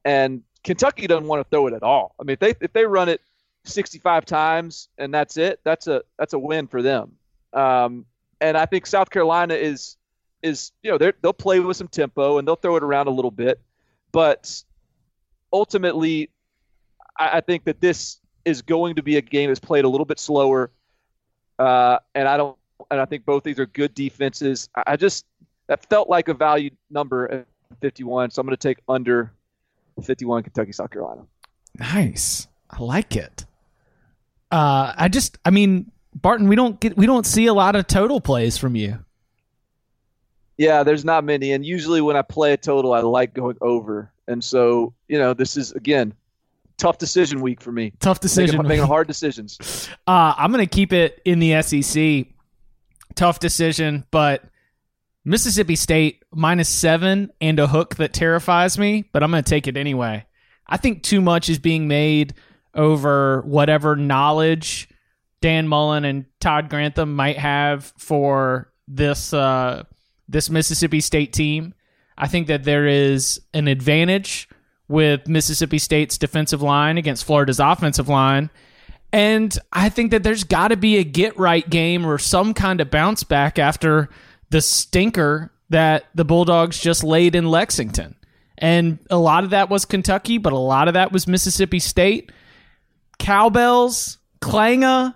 [0.03, 2.15] and Kentucky doesn't want to throw it at all.
[2.19, 3.21] I mean, if they if they run it
[3.65, 7.13] 65 times and that's it, that's a that's a win for them.
[7.53, 8.05] Um,
[8.41, 9.97] and I think South Carolina is
[10.41, 13.11] is you know they they'll play with some tempo and they'll throw it around a
[13.11, 13.61] little bit,
[14.11, 14.63] but
[15.51, 16.29] ultimately,
[17.17, 20.05] I, I think that this is going to be a game that's played a little
[20.05, 20.71] bit slower.
[21.59, 22.57] Uh, and I don't
[22.91, 24.69] and I think both these are good defenses.
[24.75, 25.25] I, I just
[25.67, 27.47] that felt like a value number at
[27.81, 29.31] 51, so I'm going to take under
[30.01, 31.21] 51 Kentucky, South Carolina.
[31.77, 32.47] Nice.
[32.69, 33.45] I like it.
[34.51, 37.87] Uh, I just, I mean, Barton, we don't get we don't see a lot of
[37.87, 38.99] total plays from you.
[40.57, 44.11] Yeah, there's not many, and usually when I play a total, I like going over,
[44.27, 46.13] and so you know this is again
[46.77, 47.93] tough decision week for me.
[47.99, 49.89] Tough decision, making, making hard decisions.
[50.05, 52.27] Uh, I'm gonna keep it in the SEC.
[53.15, 54.43] Tough decision, but
[55.23, 59.77] Mississippi State minus seven and a hook that terrifies me, but I'm gonna take it
[59.77, 60.25] anyway.
[60.67, 62.33] I think too much is being made
[62.73, 64.89] over whatever knowledge
[65.43, 69.83] Dan Mullen and Todd Grantham might have for this uh,
[70.29, 71.73] this Mississippi State team.
[72.17, 74.47] I think that there is an advantage
[74.87, 78.49] with Mississippi State's defensive line against Florida's offensive line.
[79.11, 82.79] And I think that there's got to be a get right game or some kind
[82.79, 84.09] of bounce back after
[84.49, 88.15] the stinker that the Bulldogs just laid in Lexington.
[88.57, 92.31] And a lot of that was Kentucky, but a lot of that was Mississippi State.
[93.19, 95.15] Cowbells, Klanga,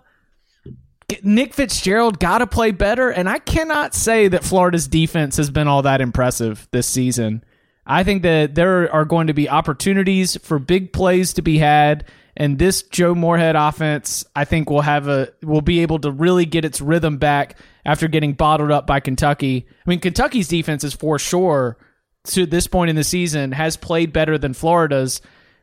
[1.24, 3.10] Nick Fitzgerald got to play better.
[3.10, 7.44] And I cannot say that Florida's defense has been all that impressive this season.
[7.86, 12.06] I think that there are going to be opportunities for big plays to be had.
[12.40, 16.46] And this Joe Moorhead offense, I think, will have a will be able to really
[16.46, 19.66] get its rhythm back after getting bottled up by Kentucky.
[19.68, 21.78] I mean, Kentucky's defense is for sure
[22.26, 25.20] to this point in the season has played better than Florida's,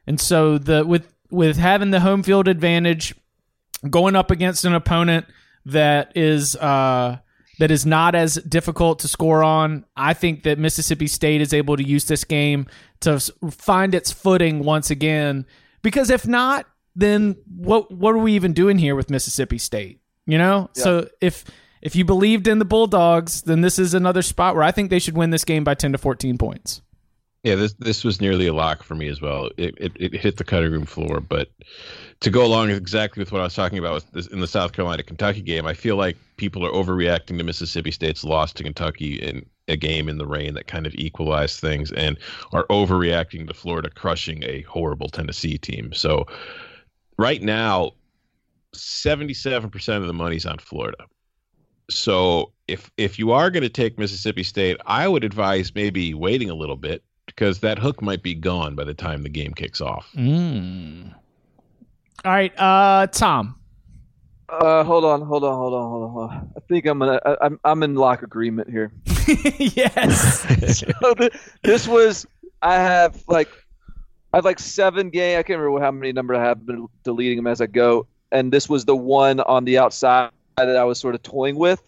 [0.08, 3.14] and so the with with having the home field advantage,
[3.88, 5.26] going up against an opponent
[5.66, 7.18] that is uh,
[7.60, 11.76] that is not as difficult to score on, I think that Mississippi State is able
[11.76, 12.66] to use this game
[13.00, 13.20] to
[13.50, 15.46] find its footing once again.
[15.84, 16.66] Because if not,
[16.96, 20.00] then what what are we even doing here with Mississippi State?
[20.26, 20.82] You know, yeah.
[20.82, 21.44] so if
[21.82, 24.98] if you believed in the Bulldogs, then this is another spot where I think they
[24.98, 26.80] should win this game by ten to fourteen points.
[27.42, 29.50] Yeah, this this was nearly a lock for me as well.
[29.58, 31.50] It, it, it hit the cutting room floor, but
[32.20, 35.02] to go along exactly with what I was talking about this, in the South Carolina
[35.02, 39.44] Kentucky game, I feel like people are overreacting to Mississippi State's loss to Kentucky in
[39.68, 42.18] a game in the rain that kind of equalized things, and
[42.52, 45.92] are overreacting to Florida crushing a horrible Tennessee team.
[45.92, 46.26] So
[47.18, 47.92] right now,
[48.74, 51.06] seventy-seven percent of the money's on Florida.
[51.90, 56.50] So if if you are going to take Mississippi State, I would advise maybe waiting
[56.50, 59.80] a little bit because that hook might be gone by the time the game kicks
[59.80, 60.08] off.
[60.14, 61.14] Mm.
[62.24, 63.58] All right, uh, Tom.
[64.60, 66.52] Uh, hold on, hold on, hold on, hold on, hold on.
[66.56, 67.20] I think I'm gonna.
[67.24, 68.92] I, I'm I'm in lock agreement here.
[69.58, 70.78] yes.
[70.78, 71.32] so th-
[71.62, 72.26] this was.
[72.62, 73.48] I have like,
[74.32, 75.38] I have like seven game.
[75.38, 78.06] I can't remember how many number I have been deleting them as I go.
[78.32, 81.82] And this was the one on the outside that I was sort of toying with.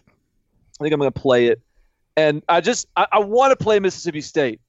[0.79, 1.61] I think I'm gonna play it,
[2.17, 4.59] and I just I, I want to play Mississippi State.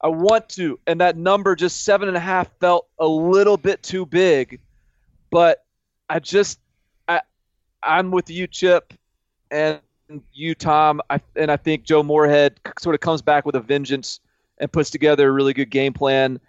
[0.00, 3.82] I want to, and that number just seven and a half felt a little bit
[3.82, 4.60] too big,
[5.30, 5.64] but
[6.10, 6.63] I just I
[7.84, 8.94] I'm with you, Chip,
[9.50, 9.80] and
[10.32, 14.20] you, Tom, I, and I think Joe Moorhead sort of comes back with a vengeance
[14.58, 16.40] and puts together a really good game plan.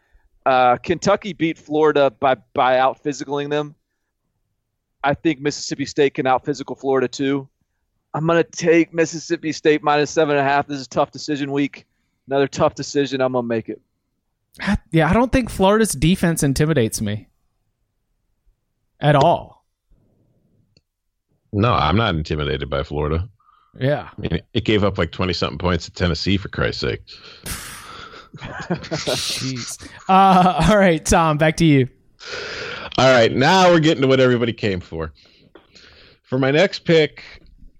[0.45, 3.75] Uh, Kentucky beat Florida by by out physicaling them.
[5.03, 7.47] I think Mississippi State can out physical Florida too.
[8.13, 10.67] I'm gonna take Mississippi State minus seven and a half.
[10.67, 11.85] This is a tough decision week
[12.27, 13.21] another tough decision.
[13.21, 13.81] I'm gonna make it.
[14.91, 17.27] Yeah, I don't think Florida's defense intimidates me
[18.99, 19.54] at all.
[21.55, 23.29] No, I'm not intimidated by Florida.
[23.79, 27.01] Yeah, I mean, it gave up like twenty something points to Tennessee for Christ's sake.
[28.35, 29.89] Jeez.
[30.09, 31.87] Uh, all right, Tom, back to you.
[32.97, 35.13] All right, now we're getting to what everybody came for.
[36.23, 37.23] For my next pick,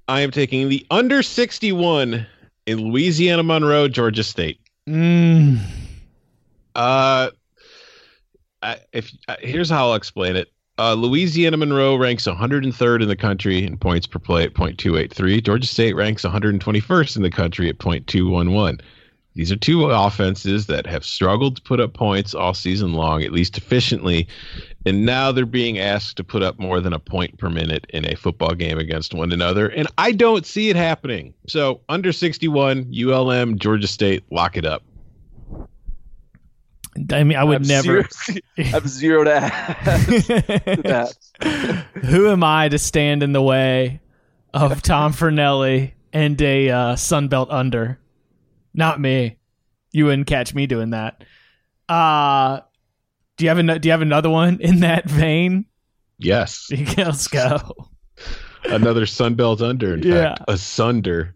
[0.08, 2.26] I am taking the under 61
[2.66, 4.60] in Louisiana Monroe, Georgia State.
[4.88, 5.60] Mm.
[6.76, 7.32] Uh,
[8.62, 10.50] I, if uh, here's how I'll explain it.
[10.78, 15.42] Uh, Louisiana Monroe ranks 103rd in the country in points per play at .283.
[15.42, 18.82] Georgia State ranks 121st in the country at .211.
[19.36, 23.34] These are two offenses that have struggled to put up points all season long, at
[23.34, 24.28] least efficiently,
[24.86, 28.06] and now they're being asked to put up more than a point per minute in
[28.10, 31.34] a football game against one another, and I don't see it happening.
[31.48, 34.84] So under 61, ULM, Georgia State, lock it up.
[37.12, 38.08] I mean, I would I never.
[38.10, 39.78] Zero, I have zero to add
[40.08, 41.86] to that.
[42.06, 44.00] Who am I to stand in the way
[44.54, 48.00] of Tom Fornelli and a uh, Sunbelt under?
[48.74, 49.38] Not me.
[49.92, 51.24] You wouldn't catch me doing that.
[51.88, 52.62] Uh
[53.38, 55.66] do you have a, do you have another one in that vein?
[56.18, 56.72] Yes.
[56.98, 57.90] Let's go.
[58.64, 60.36] Another Sunbelt under, in yeah.
[60.36, 60.44] fact.
[60.48, 61.36] A sunder.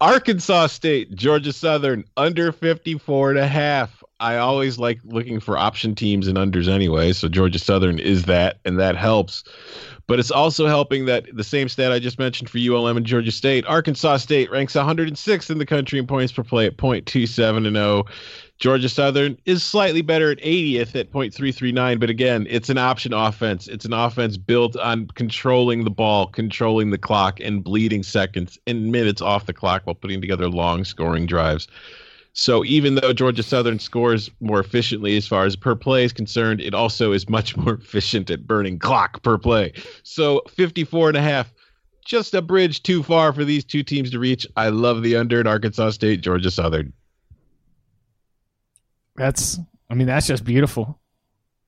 [0.00, 4.02] Arkansas State, Georgia Southern, under 54 and a half.
[4.20, 7.12] I always like looking for option teams and unders anyway.
[7.12, 9.44] So Georgia Southern is that, and that helps.
[10.06, 13.30] But it's also helping that the same stat I just mentioned for ULM and Georgia
[13.30, 17.76] State, Arkansas State ranks 106th in the country in points per play at .27 and
[17.76, 18.04] 0.
[18.58, 23.68] Georgia Southern is slightly better at 80th at .339, but again, it's an option offense.
[23.68, 28.90] It's an offense built on controlling the ball, controlling the clock, and bleeding seconds and
[28.90, 31.68] minutes off the clock while putting together long scoring drives.
[32.32, 36.60] So even though Georgia Southern scores more efficiently as far as per play is concerned,
[36.60, 39.72] it also is much more efficient at burning clock per play.
[40.02, 41.52] So 54 and a half,
[42.04, 44.48] just a bridge too far for these two teams to reach.
[44.56, 46.92] I love the under at Arkansas State, Georgia Southern.
[49.18, 49.58] That's
[49.90, 50.98] I mean that's just beautiful.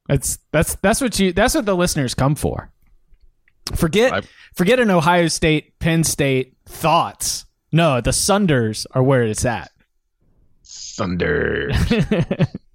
[0.08, 2.70] That's that's that's what you that's what the listeners come for.
[3.76, 4.20] Forget I,
[4.54, 7.44] forget an Ohio State, Penn State thoughts.
[7.72, 9.70] No, the Sunders are where it's at.
[10.64, 11.70] Thunder.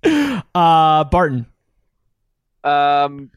[0.56, 1.46] uh, Barton.
[2.64, 3.32] Um.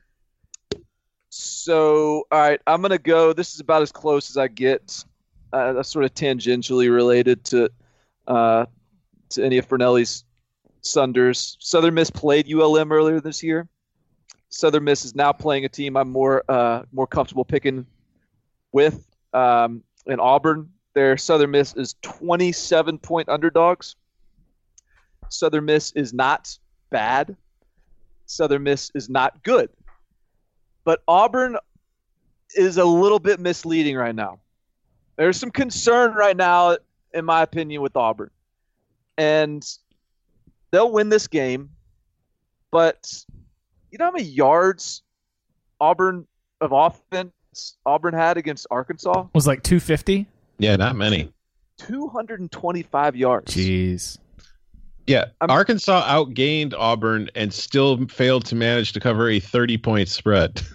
[1.31, 3.33] So, all right, I'm gonna go.
[3.33, 5.05] This is about as close as I get.
[5.53, 7.71] Uh, that's sort of tangentially related to
[8.27, 8.67] uh,
[9.31, 10.25] to any of Fornelli's
[10.83, 11.57] Sunders.
[11.61, 13.69] Southern Miss played ULM earlier this year.
[14.51, 17.87] Southern Miss is now playing a team I'm more uh, more comfortable picking
[18.73, 19.07] with.
[19.33, 23.97] Um, in Auburn, their Southern Miss is 27 point underdogs.
[25.29, 26.57] Southern Miss is not
[26.91, 27.37] bad.
[28.27, 29.69] Southern Miss is not good.
[30.85, 31.57] But Auburn
[32.55, 34.41] is a little bit misleading right now.
[35.17, 36.77] There's some concern right now,
[37.13, 38.31] in my opinion, with Auburn.
[39.19, 39.67] And
[40.71, 41.71] they'll win this game.
[42.71, 43.25] But
[43.91, 45.03] you know how many yards
[45.81, 46.27] Auburn
[46.61, 47.33] of offense
[47.87, 49.27] Auburn had against Arkansas?
[49.35, 50.27] Was like 250?
[50.59, 51.33] Yeah, not many.
[51.79, 53.55] 225 yards.
[53.55, 54.19] Jeez.
[55.07, 60.09] Yeah, I'm, Arkansas outgained Auburn and still failed to manage to cover a 30 point
[60.09, 60.63] spread.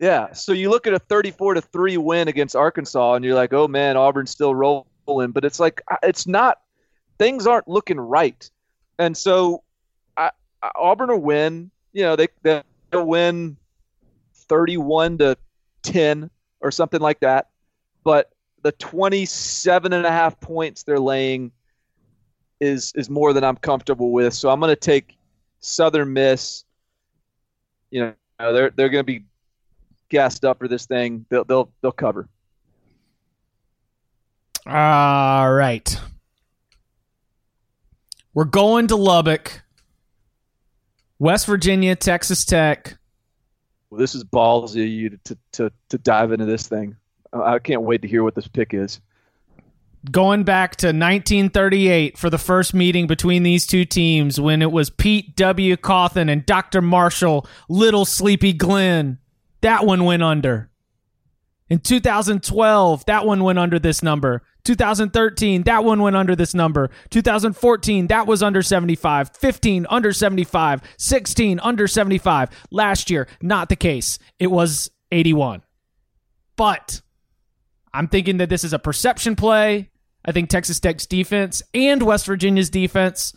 [0.00, 3.52] Yeah, so you look at a 34 to 3 win against Arkansas and you're like,
[3.52, 6.60] "Oh man, Auburn's still rolling." But it's like uh, it's not
[7.18, 8.50] things aren't looking right.
[9.00, 9.62] And so
[10.18, 10.30] I,
[10.62, 13.56] I, Auburn will win, you know, they they'll win
[14.34, 15.38] 31 to
[15.82, 16.30] 10
[16.60, 17.48] or something like that.
[18.04, 18.30] But
[18.62, 21.50] the 27 and a half points they're laying
[22.60, 24.34] is is more than I'm comfortable with.
[24.34, 25.16] So I'm going to take
[25.60, 26.64] Southern Miss.
[27.90, 29.24] You know, they're they're going to be
[30.10, 31.24] gassed up for this thing.
[31.30, 32.28] They'll they'll they'll cover.
[34.66, 35.98] All right.
[38.34, 39.62] We're going to Lubbock.
[41.18, 42.96] West Virginia, Texas Tech.
[43.90, 46.96] Well, this is ballsy of you to, to, to dive into this thing.
[47.32, 49.00] Uh, I can't wait to hear what this pick is
[50.08, 54.88] going back to 1938 for the first meeting between these two teams when it was
[54.88, 55.76] Pete W.
[55.76, 56.80] Cawthon and Dr.
[56.80, 59.18] Marshall, Little Sleepy Glenn.
[59.60, 60.70] That one went under.
[61.68, 64.42] In 2012, that one went under this number.
[64.64, 66.90] 2013, that one went under this number.
[67.10, 69.36] 2014, that was under 75.
[69.36, 70.82] 15, under 75.
[70.98, 72.50] 16, under 75.
[72.70, 74.18] Last year, not the case.
[74.38, 75.62] It was 81.
[76.56, 77.00] But
[77.92, 79.90] I'm thinking that this is a perception play.
[80.24, 83.32] I think Texas Tech's defense and West Virginia's defense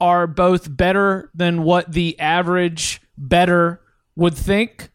[0.00, 3.80] are both bettor than what the average better
[4.14, 4.90] would think.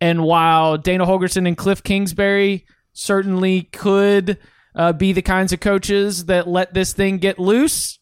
[0.00, 4.38] And while Dana Holgorsen and Cliff Kingsbury certainly could
[4.74, 7.98] uh, be the kinds of coaches that let this thing get loose,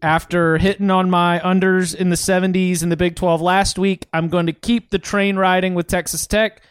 [0.00, 4.28] after hitting on my unders in the 70s in the Big 12 last week, I'm
[4.28, 6.62] going to keep the train riding with Texas Tech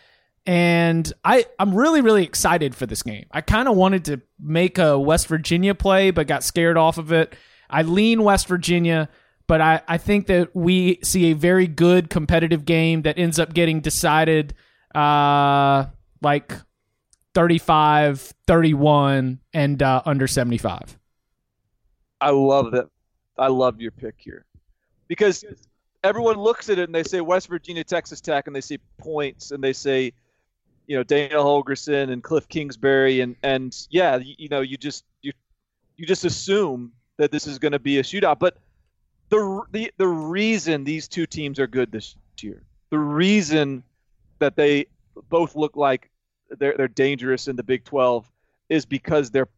[0.46, 3.26] and I I'm really really excited for this game.
[3.32, 7.12] I kind of wanted to make a West Virginia play, but got scared off of
[7.12, 7.36] it.
[7.70, 9.10] I lean West Virginia,
[9.48, 13.54] but I I think that we see a very good competitive game that ends up
[13.54, 14.56] getting decided
[14.96, 15.86] uh
[16.22, 16.54] like
[17.34, 20.98] 35 31 and uh, under 75
[22.20, 22.88] i love that
[23.38, 24.46] i love your pick here.
[25.08, 25.44] Because
[26.04, 29.52] everyone looks at it and they say west virginia texas tech and they see points
[29.52, 30.14] and they say
[30.88, 35.06] you know Dana Holgorsen and Cliff Kingsbury and and yeah you, you know you just
[35.22, 35.32] you
[35.96, 38.40] you just assume that this is going to be a shootout.
[38.40, 38.58] But
[39.30, 43.84] the the the reason these two teams are good this year the reason
[44.40, 44.86] that they
[45.30, 46.11] both look like
[46.58, 48.30] they're they're dangerous in the Big 12
[48.70, 49.50] is because they're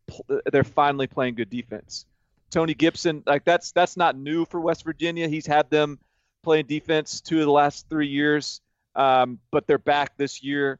[0.52, 2.06] they're finally playing good defense.
[2.50, 5.28] Tony Gibson, like that's that's not new for West Virginia.
[5.28, 6.00] He's had them
[6.44, 8.62] playing defense two of the last three years,
[8.96, 10.80] um, but they're back this year.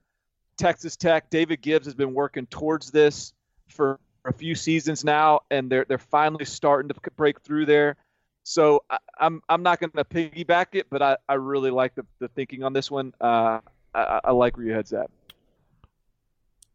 [0.58, 1.30] Texas Tech.
[1.30, 3.34] David Gibbs has been working towards this
[3.70, 7.96] for a few seasons now, and they're they're finally starting to break through there.
[8.44, 12.06] So I, I'm I'm not going to piggyback it, but I, I really like the,
[12.20, 13.14] the thinking on this one.
[13.20, 13.60] Uh,
[13.94, 15.10] I, I like where your head's at.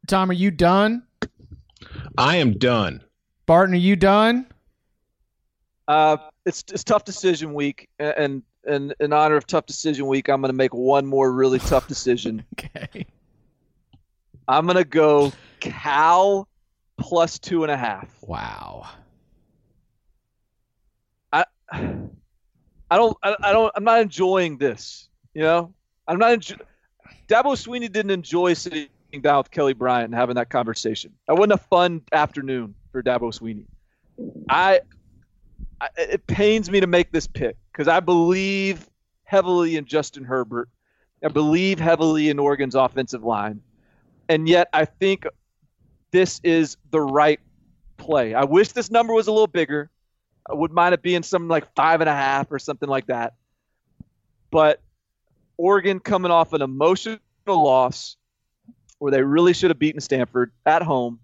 [0.08, 1.02] Tom, are you done?
[2.16, 3.04] I am done.
[3.44, 4.46] Barton, are you done?
[5.86, 10.40] Uh, it's it's tough decision week, and and in honor of tough decision week, I'm
[10.40, 12.44] going to make one more really tough decision.
[12.58, 13.06] Okay.
[14.48, 15.30] I'm going to go
[15.60, 16.48] Cal
[16.96, 18.08] plus two and a half.
[18.22, 18.86] Wow.
[21.32, 25.08] I I don't I, I don't I'm not enjoying this.
[25.34, 25.74] You know,
[26.06, 26.38] I'm not.
[26.38, 26.60] Enjo-
[27.28, 28.54] Dabo Swinney didn't enjoy
[29.08, 31.12] sitting down with Kelly Bryant and having that conversation.
[31.26, 33.64] That wasn't a fun afternoon for Dabo Swinney.
[34.48, 34.80] I,
[35.80, 38.86] I it pains me to make this pick because I believe
[39.24, 40.68] heavily in Justin Herbert.
[41.24, 43.62] I believe heavily in Oregon's offensive line,
[44.28, 45.26] and yet I think
[46.10, 47.40] this is the right
[47.96, 48.34] play.
[48.34, 49.90] I wish this number was a little bigger.
[50.48, 53.34] I would mind it being something like five and a half or something like that.
[54.50, 54.80] But
[55.56, 58.17] Oregon coming off an emotional loss
[58.98, 61.20] where they really should have beaten Stanford at home,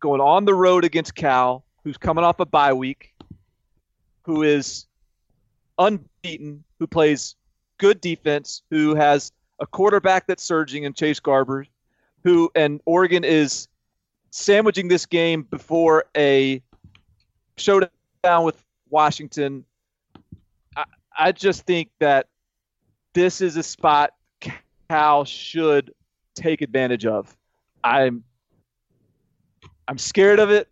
[0.00, 3.14] going on the road against Cal, who's coming off a bye week,
[4.22, 4.86] who is
[5.78, 7.34] unbeaten, who plays
[7.78, 11.66] good defense, who has a quarterback that's surging in Chase Garber,
[12.24, 13.68] who and Oregon is
[14.30, 16.62] sandwiching this game before a
[17.56, 19.64] showdown with Washington.
[20.76, 20.84] I,
[21.18, 22.26] I just think that
[23.14, 24.12] this is a spot
[24.88, 25.92] Cal should
[26.38, 27.34] take advantage of.
[27.82, 28.24] I'm
[29.86, 30.68] I'm scared of it,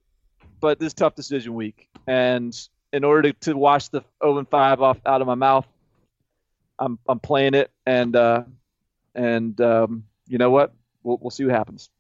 [0.61, 2.57] but this is tough decision week, and
[2.93, 5.67] in order to, to wash the 0 and 5 off out of my mouth,
[6.79, 8.43] I'm I'm playing it, and uh,
[9.15, 10.73] and um, you know what?
[11.03, 11.91] We'll we'll see what happens.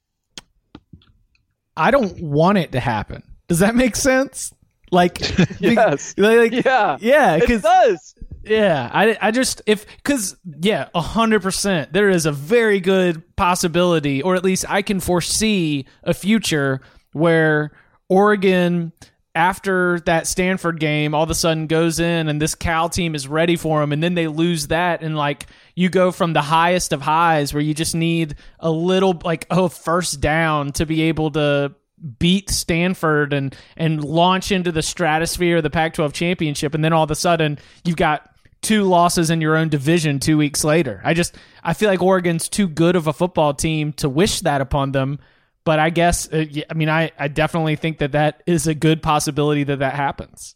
[1.76, 3.22] I don't want it to happen.
[3.48, 4.52] Does that make sense?
[4.90, 5.18] Like,
[5.60, 8.14] yes, like, yeah, yeah, it because does.
[8.44, 11.92] Yeah, I, I just if because yeah, a hundred percent.
[11.92, 16.80] There is a very good possibility, or at least I can foresee a future
[17.12, 17.72] where
[18.08, 18.92] Oregon,
[19.34, 23.26] after that Stanford game, all of a sudden goes in and this Cal team is
[23.26, 26.92] ready for them, and then they lose that, and like you go from the highest
[26.92, 31.32] of highs where you just need a little like oh first down to be able
[31.32, 31.74] to
[32.18, 37.04] beat Stanford and and launch into the stratosphere of the Pac-12 championship and then all
[37.04, 38.30] of a sudden you've got
[38.60, 41.00] two losses in your own division 2 weeks later.
[41.04, 44.60] I just I feel like Oregon's too good of a football team to wish that
[44.60, 45.20] upon them,
[45.64, 49.02] but I guess uh, I mean I I definitely think that that is a good
[49.02, 50.54] possibility that that happens.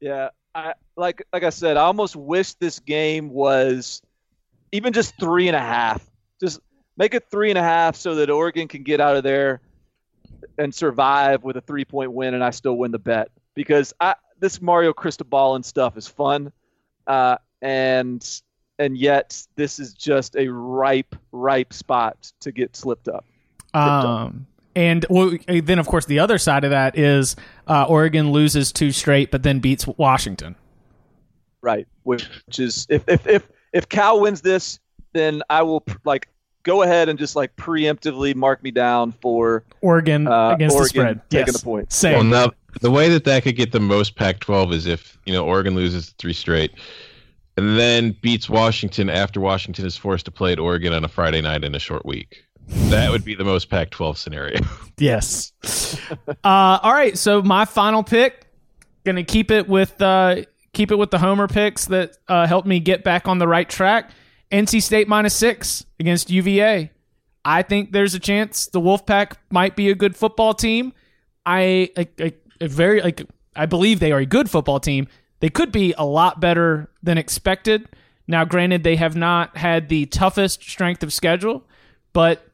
[0.00, 4.00] Yeah, I like like I said, I almost wish this game was
[4.72, 6.08] even just three and a half.
[6.40, 6.60] Just
[6.96, 9.60] make it three and a half so that Oregon can get out of there
[10.58, 14.14] and survive with a three point win, and I still win the bet because I
[14.38, 16.52] this Mario Cristobal and stuff is fun,
[17.06, 18.26] uh, and
[18.78, 23.24] and yet this is just a ripe ripe spot to get slipped up.
[23.74, 24.46] Um.
[24.76, 27.34] And well, then, of course, the other side of that is
[27.66, 30.54] uh, Oregon loses two straight, but then beats Washington.
[31.60, 34.78] Right, which is if if if if Cal wins this,
[35.12, 36.28] then I will like
[36.62, 40.88] go ahead and just like preemptively mark me down for Oregon uh, against Oregon the
[40.88, 41.58] spread, taking yes.
[41.58, 41.92] the point.
[41.92, 42.14] Same.
[42.14, 45.44] Well, now the way that that could get the most Pac-12 is if you know
[45.44, 46.72] Oregon loses three straight,
[47.56, 51.40] and then beats Washington after Washington is forced to play at Oregon on a Friday
[51.40, 52.44] night in a short week.
[52.88, 54.60] That would be the most Pac-12 scenario.
[54.98, 55.54] Yes.
[56.44, 57.16] uh, all right.
[57.16, 58.44] So my final pick,
[59.04, 60.42] gonna keep it with uh,
[60.74, 63.66] keep it with the homer picks that uh, helped me get back on the right
[63.66, 64.10] track.
[64.50, 66.90] NC State minus six against UVA.
[67.44, 70.92] I think there's a chance the Wolfpack might be a good football team.
[71.46, 71.90] I,
[72.60, 75.08] very like I believe they are a good football team.
[75.40, 77.88] They could be a lot better than expected.
[78.28, 81.64] Now, granted, they have not had the toughest strength of schedule,
[82.12, 82.46] but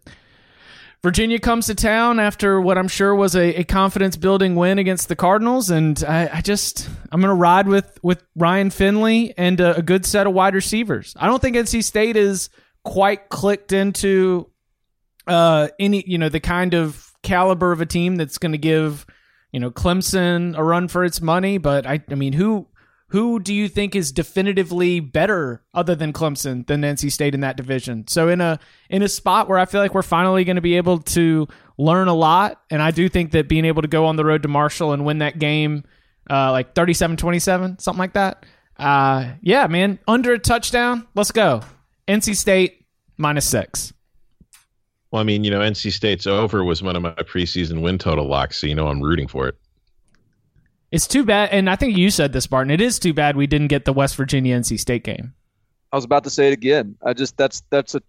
[1.06, 5.08] Virginia comes to town after what I'm sure was a, a confidence building win against
[5.08, 9.60] the Cardinals, and I, I just I'm going to ride with with Ryan Finley and
[9.60, 11.14] a, a good set of wide receivers.
[11.16, 12.50] I don't think NC State is
[12.82, 14.50] quite clicked into
[15.28, 19.06] uh, any you know the kind of caliber of a team that's going to give
[19.52, 21.58] you know Clemson a run for its money.
[21.58, 22.66] But I I mean who
[23.08, 27.56] who do you think is definitively better other than Clemson than NC State in that
[27.56, 28.06] division?
[28.08, 28.58] So in a
[28.90, 31.46] in a spot where I feel like we're finally going to be able to
[31.78, 34.42] learn a lot and I do think that being able to go on the road
[34.42, 35.84] to Marshall and win that game
[36.28, 38.44] uh, like 37-27, something like that.
[38.78, 41.06] Uh, yeah, man, under a touchdown.
[41.14, 41.62] Let's go.
[42.08, 42.84] NC State
[43.16, 43.92] minus 6.
[45.10, 48.26] Well, I mean, you know, NC State's over was one of my preseason win total
[48.26, 49.54] locks, so you know I'm rooting for it.
[50.96, 52.70] It's too bad, and I think you said this, Barton.
[52.70, 55.34] It is too bad we didn't get the West Virginia NC State game.
[55.92, 56.96] I was about to say it again.
[57.04, 58.00] I just that's that's a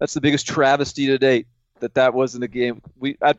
[0.00, 1.46] that's the biggest travesty to date
[1.78, 2.82] that that wasn't a game.
[2.98, 3.34] We I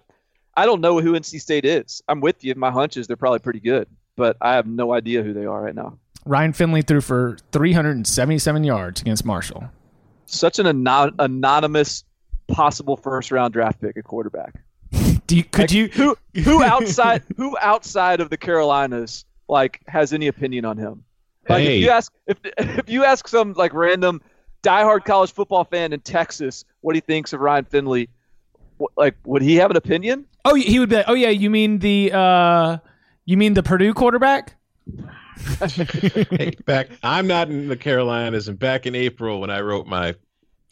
[0.56, 2.02] I don't know who NC State is.
[2.08, 2.56] I'm with you.
[2.56, 5.62] My hunch is they're probably pretty good, but I have no idea who they are
[5.62, 5.98] right now.
[6.26, 9.66] Ryan Finley threw for 377 yards against Marshall.
[10.28, 12.06] Such an anon- anonymous
[12.48, 14.62] possible first round draft pick at quarterback.
[15.32, 15.88] Do you, could Like, you?
[15.88, 21.04] who who outside who outside of the Carolinas like has any opinion on him?
[21.48, 21.78] Like Hey.
[21.78, 24.22] if you ask if if you ask some like random
[24.62, 28.10] diehard college football fan in Texas what he thinks of Ryan Finley,
[28.80, 30.26] wh- like would he have an opinion?
[30.44, 30.98] Oh, he would be.
[30.98, 32.12] Like, oh yeah, you mean the?
[32.14, 32.78] uh
[33.26, 34.56] You mean the Purdue quarterback?
[35.60, 36.90] hey, back.
[37.04, 40.16] I'm not in the Carolinas, and back in April when I wrote my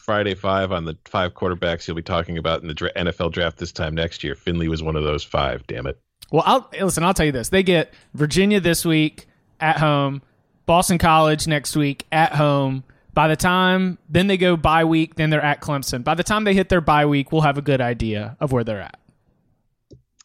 [0.00, 3.58] Friday Five on the five quarterbacks you'll be talking about in the dra- NFL draft
[3.58, 5.66] this time next year, Finley was one of those five.
[5.66, 6.00] Damn it!
[6.32, 7.04] Well, I'll listen.
[7.04, 9.26] I'll tell you this: they get Virginia this week
[9.60, 10.22] at home,
[10.66, 12.82] Boston College next week at home.
[13.12, 16.02] By the time then they go bye week, then they're at Clemson.
[16.04, 18.64] By the time they hit their bye week, we'll have a good idea of where
[18.64, 18.98] they're at.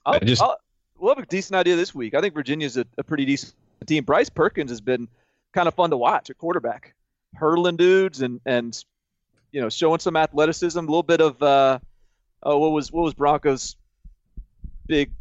[0.05, 0.59] I'll, I just- I'll-
[0.97, 2.13] we'll have a decent idea this week.
[2.13, 3.53] I think Virginia's a, a pretty decent
[3.85, 4.03] team.
[4.03, 5.07] Bryce Perkins has been
[5.53, 6.93] kind of fun to watch at quarterback,
[7.35, 8.81] hurdling dudes and and
[9.55, 11.79] you know showing some athleticism, a little bit of uh,
[12.43, 13.77] oh what was what was Broncos'
[14.85, 15.11] big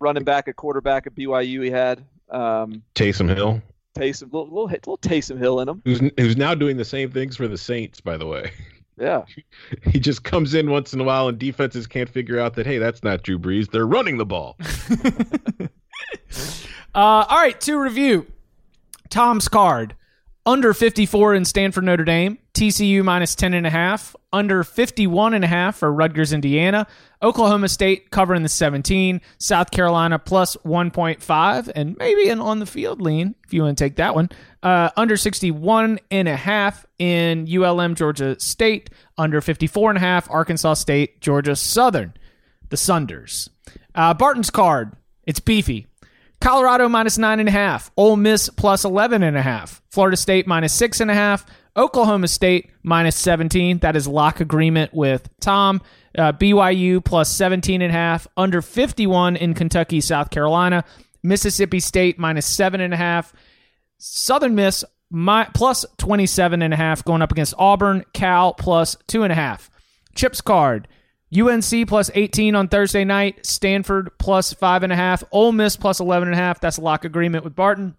[0.00, 3.62] running back at quarterback at BYU he had um, Taysom Hill,
[3.96, 5.80] Taysom little little, little Taysom Hill in him.
[5.86, 8.52] who's who's now doing the same things for the Saints, by the way.
[8.98, 9.22] Yeah,
[9.86, 12.76] He just comes in once in a while, and defenses can't figure out that hey,
[12.76, 13.70] that's not Drew Brees.
[13.70, 14.58] They're running the ball.
[16.92, 18.26] Uh, all right, to review
[19.10, 19.94] Tom's card
[20.44, 26.86] under 54 in Stanford Notre Dame, TCU minus 10.5, under 51.5 for Rutgers, Indiana,
[27.22, 33.00] Oklahoma State covering the 17, South Carolina plus 1.5, and maybe an on the field
[33.00, 34.30] lean if you want to take that one.
[34.62, 42.12] Uh, under 61.5 in ULM, Georgia State, under 54.5, Arkansas State, Georgia Southern,
[42.68, 43.48] the Sunders.
[43.94, 44.92] Uh, Barton's card,
[45.24, 45.86] it's beefy.
[46.40, 47.90] Colorado minus nine and a half.
[47.98, 49.82] Ole Miss plus eleven and a half.
[49.90, 51.44] Florida State minus six and a half.
[51.76, 53.78] Oklahoma State minus seventeen.
[53.78, 55.80] That is lock agreement with Tom.
[56.16, 58.26] Uh, BYU plus seventeen and a half.
[58.36, 60.84] Under fifty-one in Kentucky, South Carolina.
[61.22, 63.32] Mississippi State minus seven and a half.
[63.98, 68.04] Southern Miss mi- plus 27 and a half going up against Auburn.
[68.12, 69.70] Cal plus two and a half.
[70.14, 70.88] Chips card.
[71.38, 73.44] UNC plus 18 on Thursday night.
[73.46, 75.22] Stanford plus five and a half.
[75.30, 76.60] Ole Miss plus 11 and a half.
[76.60, 77.94] That's a lock agreement with Barton.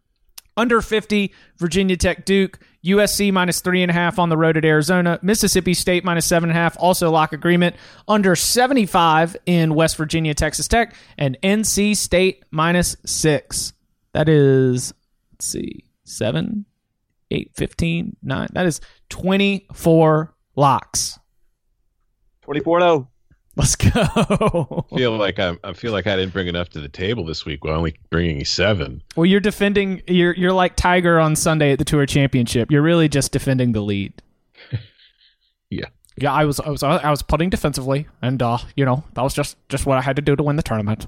[0.57, 2.59] Under 50, Virginia Tech Duke.
[2.83, 5.19] USC minus three and a half on the road at Arizona.
[5.21, 6.75] Mississippi State minus seven and a half.
[6.79, 7.75] Also lock agreement.
[8.07, 10.95] Under 75 in West Virginia, Texas Tech.
[11.17, 13.73] And NC State minus six.
[14.13, 14.93] That is,
[15.33, 16.65] let's see, seven,
[17.29, 18.47] eight, 15, nine.
[18.53, 21.19] That is 24 locks.
[22.41, 23.10] twenty four zero.
[23.61, 24.85] Let's go.
[24.95, 27.63] feel like I'm, I feel like I didn't bring enough to the table this week.
[27.63, 29.03] We're only bringing seven.
[29.15, 30.01] Well, you're defending.
[30.07, 32.71] You're you're like Tiger on Sunday at the Tour Championship.
[32.71, 34.13] You're really just defending the lead.
[35.73, 35.85] Yeah.
[36.17, 39.33] Yeah, I was I was I was putting defensively, and uh, you know that was
[39.33, 41.07] just just what I had to do to win the tournament.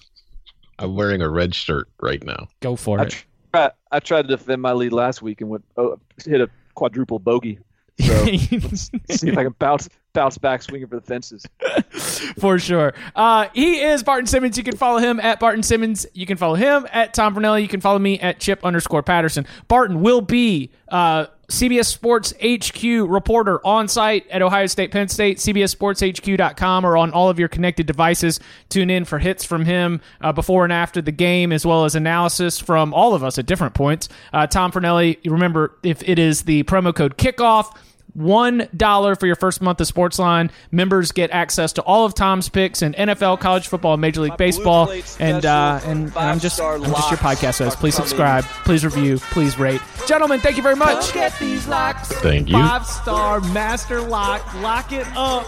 [0.80, 2.48] I'm wearing a red shirt right now.
[2.62, 3.26] Go for I, it.
[3.52, 7.20] try, I tried to defend my lead last week and went oh, hit a quadruple
[7.20, 7.60] bogey.
[8.00, 11.46] So see if I can bounce bounce back swinging for the fences.
[12.40, 12.94] for sure.
[13.16, 14.58] Uh, he is Barton Simmons.
[14.58, 16.06] You can follow him at Barton Simmons.
[16.14, 17.62] You can follow him at Tom Fornelli.
[17.62, 19.46] You can follow me at Chip underscore Patterson.
[19.68, 25.38] Barton will be uh, CBS Sports HQ reporter on site at Ohio State, Penn State,
[25.38, 28.40] CBSSportsHQ.com, or on all of your connected devices.
[28.70, 31.94] Tune in for hits from him uh, before and after the game, as well as
[31.94, 34.10] analysis from all of us at different points.
[34.34, 37.78] Uh, Tom Fornelli, remember, if it is the promo code kickoff,
[38.14, 40.52] one dollar for your first month of SportsLine.
[40.72, 44.32] Members get access to all of Tom's picks in NFL, college football, and Major League
[44.32, 44.92] My Baseball.
[45.20, 47.78] And uh, and, and I'm just I'm just your podcast host.
[47.78, 48.08] are Please coming.
[48.08, 49.82] subscribe, please review, please rate.
[50.08, 51.14] Gentlemen, thank you very much.
[51.14, 52.08] Get these locks.
[52.08, 52.56] Thank you.
[52.56, 54.54] Five star master lock.
[54.62, 55.46] Lock it up.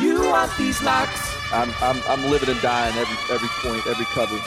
[0.00, 1.34] You want these locks?
[1.52, 4.38] I'm I'm I'm living and dying every every point, every cover.